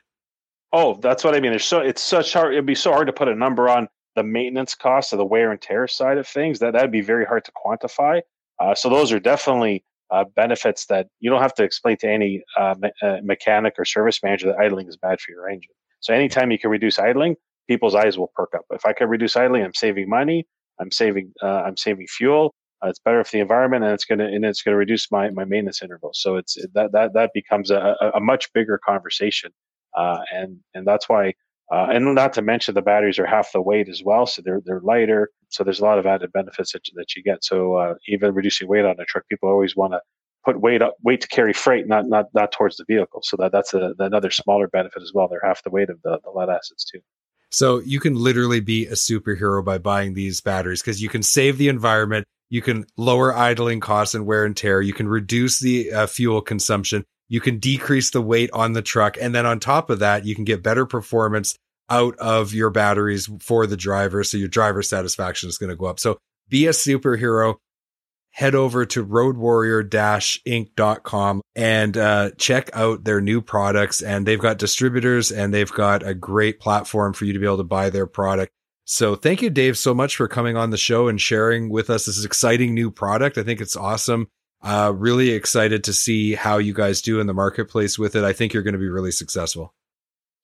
Oh, 0.72 0.96
that's 1.02 1.24
what 1.24 1.36
I 1.36 1.40
mean. 1.40 1.52
There's 1.52 1.66
so 1.66 1.80
it's 1.80 2.02
such 2.02 2.32
hard. 2.34 2.54
It'd 2.54 2.66
be 2.66 2.76
so 2.76 2.92
hard 2.92 3.08
to 3.08 3.14
put 3.14 3.28
a 3.28 3.36
number 3.36 3.68
on 3.68 3.90
the 4.16 4.24
maintenance 4.24 4.76
cost 4.76 5.14
of 5.14 5.18
the 5.18 5.26
wear 5.26 5.52
and 5.52 5.60
tear 5.60 5.88
side 5.88 6.18
of 6.18 6.28
things. 6.28 6.60
That 6.60 6.74
that'd 6.74 6.92
be 6.92 7.02
very 7.02 7.26
hard 7.26 7.44
to 7.46 7.52
quantify. 7.52 8.22
Uh, 8.60 8.76
so 8.76 8.90
those 8.90 9.12
are 9.12 9.20
definitely 9.20 9.84
uh, 10.12 10.26
benefits 10.36 10.86
that 10.88 11.08
you 11.20 11.30
don't 11.30 11.42
have 11.42 11.54
to 11.56 11.64
explain 11.64 11.98
to 11.98 12.10
any 12.10 12.44
uh, 12.58 12.76
me- 12.80 12.92
uh, 13.02 13.18
mechanic 13.24 13.76
or 13.78 13.86
service 13.86 14.22
manager 14.24 14.48
that 14.48 14.58
idling 14.58 14.88
is 14.88 14.98
bad 14.98 15.20
for 15.22 15.32
your 15.32 15.50
engine. 15.50 15.72
So 16.00 16.14
anytime 16.14 16.52
you 16.52 16.60
can 16.60 16.70
reduce 16.70 17.00
idling, 17.00 17.36
people's 17.68 17.96
eyes 17.96 18.18
will 18.18 18.32
perk 18.36 18.52
up. 18.56 18.66
If 18.72 18.86
I 18.86 18.94
can 18.94 19.10
reduce 19.10 19.36
idling, 19.36 19.64
I'm 19.64 19.74
saving 19.74 20.10
money. 20.10 20.48
I'm 20.80 20.92
saving. 20.92 21.34
Uh, 21.44 21.64
I'm 21.66 21.78
saving 21.78 22.08
fuel. 22.08 22.54
Uh, 22.84 22.88
it's 22.88 23.00
better 23.00 23.24
for 23.24 23.32
the 23.32 23.40
environment, 23.42 23.84
and 23.84 23.94
it's 23.94 24.06
gonna 24.06 24.26
and 24.26 24.46
it's 24.46 24.62
gonna 24.62 24.78
reduce 24.78 25.12
my 25.12 25.30
my 25.32 25.46
maintenance 25.46 25.82
interval. 25.82 26.12
So 26.14 26.38
it's 26.38 26.58
that 26.74 26.92
that 26.94 27.14
that 27.14 27.32
becomes 27.34 27.70
a, 27.72 27.96
a 28.16 28.20
much 28.22 28.52
bigger 28.54 28.80
conversation, 28.84 29.52
uh, 29.98 30.20
and 30.34 30.58
and 30.74 30.88
that's 30.88 31.10
why 31.10 31.34
uh, 31.72 31.88
and 31.92 32.16
not 32.16 32.34
to 32.34 32.42
mention 32.42 32.74
the 32.74 32.82
batteries 32.82 33.20
are 33.20 33.28
half 33.28 33.52
the 33.52 33.62
weight 33.62 33.90
as 33.90 34.02
well, 34.04 34.26
so 34.26 34.42
they're 34.44 34.62
they're 34.66 34.82
lighter. 34.82 35.30
So 35.50 35.64
there's 35.64 35.80
a 35.80 35.86
lot 35.86 36.00
of 36.00 36.06
added 36.06 36.32
benefits 36.32 36.74
that 36.74 36.88
you, 36.88 36.94
that 36.98 37.16
you 37.16 37.24
get. 37.24 37.44
So 37.44 37.76
uh, 37.76 37.96
even 38.08 38.34
reducing 38.34 38.68
weight 38.68 38.86
on 38.86 39.00
a 39.00 39.06
truck, 39.06 39.28
people 39.30 39.50
always 39.50 39.76
want 39.76 39.94
to 39.94 40.02
put 40.44 40.62
weight 40.62 40.82
up, 40.82 40.96
weight 41.04 41.22
to 41.22 41.28
carry 41.28 41.54
freight, 41.54 41.88
not 41.88 42.08
not 42.08 42.26
not 42.34 42.52
towards 42.52 42.78
the 42.78 42.86
vehicle. 42.88 43.22
So 43.24 43.38
that 43.38 43.52
that's 43.52 43.74
a, 43.74 43.94
another 44.00 44.32
smaller 44.32 44.68
benefit 44.68 45.02
as 45.04 45.12
well. 45.14 45.28
They're 45.28 45.42
half 45.44 45.64
the 45.64 45.70
weight 45.70 45.90
of 45.90 46.02
the, 46.04 46.20
the 46.24 46.32
lead 46.32 46.50
acids 46.50 46.84
too. 46.86 47.00
So 47.52 47.80
you 47.80 48.00
can 48.00 48.16
literally 48.16 48.60
be 48.60 48.86
a 48.86 48.94
superhero 48.94 49.64
by 49.64 49.80
buying 49.80 50.14
these 50.14 50.40
batteries 50.40 50.82
because 50.82 51.02
you 51.02 51.10
can 51.10 51.24
save 51.24 51.58
the 51.58 51.68
environment, 51.68 52.26
you 52.50 52.62
can 52.62 52.86
lower 52.96 53.36
idling 53.36 53.80
costs 53.80 54.14
and 54.14 54.26
wear 54.26 54.46
and 54.46 54.56
tear, 54.56 54.82
you 54.82 54.94
can 54.94 55.08
reduce 55.08 55.60
the 55.60 55.92
uh, 55.92 56.08
fuel 56.08 56.42
consumption, 56.42 57.06
you 57.30 57.40
can 57.40 57.60
decrease 57.60 58.10
the 58.10 58.22
weight 58.22 58.50
on 58.52 58.74
the 58.74 58.82
truck. 58.82 59.16
And 59.22 59.34
then 59.34 59.46
on 59.46 59.60
top 59.60 59.90
of 59.90 60.00
that, 60.00 60.26
you 60.26 60.36
can 60.36 60.44
get 60.44 60.64
better 60.64 60.86
performance 60.86 61.56
out 61.90 62.18
of 62.18 62.54
your 62.54 62.70
batteries 62.70 63.30
for 63.40 63.66
the 63.66 63.78
driver. 63.78 64.24
So 64.24 64.38
your 64.38 64.50
driver 64.50 64.84
satisfaction 64.84 65.50
is 65.50 65.58
going 65.58 65.70
to 65.70 65.76
go 65.76 65.86
up. 65.86 66.00
So 66.00 66.18
be 66.50 66.68
a 66.68 66.72
superhero. 66.72 67.56
Head 68.32 68.54
over 68.54 68.86
to 68.86 69.06
roadwarrior-inc.com 69.06 71.42
and 71.56 71.98
uh, 71.98 72.30
check 72.38 72.70
out 72.74 73.04
their 73.04 73.22
new 73.22 73.42
products. 73.42 74.04
And 74.04 74.26
they've 74.26 74.40
got 74.40 74.60
distributors 74.60 75.32
and 75.32 75.54
they've 75.54 75.72
got 75.72 76.04
a 76.04 76.14
great 76.14 76.60
platform 76.60 77.14
for 77.14 77.26
you 77.26 77.34
to 77.34 77.40
be 77.40 77.46
able 77.46 77.58
to 77.58 77.64
buy 77.64 77.90
their 77.90 78.06
product. 78.06 78.52
So 78.86 79.16
thank 79.16 79.42
you, 79.42 79.50
Dave, 79.50 79.78
so 79.78 79.94
much 79.94 80.16
for 80.16 80.28
coming 80.28 80.58
on 80.58 80.70
the 80.70 80.78
show 80.78 81.08
and 81.08 81.22
sharing 81.22 81.70
with 81.70 81.90
us 81.90 82.06
this 82.06 82.24
exciting 82.24 82.74
new 82.74 82.92
product. 82.92 83.38
I 83.38 83.44
think 83.44 83.62
it's 83.62 83.76
awesome. 83.76 84.28
Uh, 84.62 84.92
really 84.96 85.30
excited 85.30 85.86
to 85.86 85.94
see 85.94 86.36
how 86.36 86.58
you 86.58 86.74
guys 86.74 87.02
do 87.02 87.20
in 87.20 87.28
the 87.28 87.34
marketplace 87.34 87.98
with 87.98 88.16
it. 88.16 88.24
I 88.24 88.34
think 88.34 88.54
you're 88.54 88.64
going 88.64 88.74
to 88.74 88.80
be 88.80 88.90
really 88.90 89.12
successful. 89.12 89.74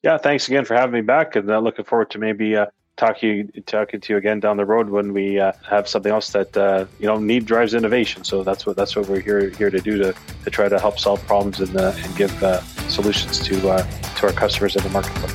Yeah, 0.04 0.17
thanks 0.17 0.47
again 0.47 0.65
for 0.65 0.75
having 0.75 0.93
me 0.93 1.01
back, 1.01 1.36
and 1.36 1.49
uh, 1.49 1.60
looking 1.60 1.84
forward 1.84 2.12
to 2.12 2.19
maybe 2.19 2.56
uh, 2.56 2.67
talking 2.95 3.51
talking 3.65 3.99
to 3.99 4.13
you 4.13 4.17
again 4.17 4.39
down 4.39 4.56
the 4.56 4.65
road 4.65 4.89
when 4.89 5.13
we 5.13 5.39
uh, 5.39 5.51
have 5.67 5.89
something 5.89 6.12
else 6.12 6.30
that 6.30 6.56
uh, 6.56 6.86
you 6.99 7.08
know 7.08 7.17
need 7.17 7.45
drives 7.45 7.73
innovation. 7.73 8.23
So 8.23 8.43
that's 8.43 8.65
what 8.65 8.78
that's 8.78 8.95
what 8.95 9.10
we're 9.10 9.19
here 9.19 9.49
here 9.49 9.69
to 9.69 9.82
do 9.82 9.97
to, 9.97 10.15
to 10.43 10.49
try 10.49 10.69
to 10.69 10.80
help 10.80 10.99
solve 10.99 11.25
problems 11.25 11.60
and 11.60 11.75
uh, 11.75 11.93
and 11.97 12.15
give 12.15 12.43
uh, 12.43 12.62
solutions 12.88 13.39
to 13.39 13.60
to 13.60 14.28
our 14.28 14.32
customers 14.32 14.75
in 14.75 14.84
the 14.84 14.89
marketplace. 14.89 15.35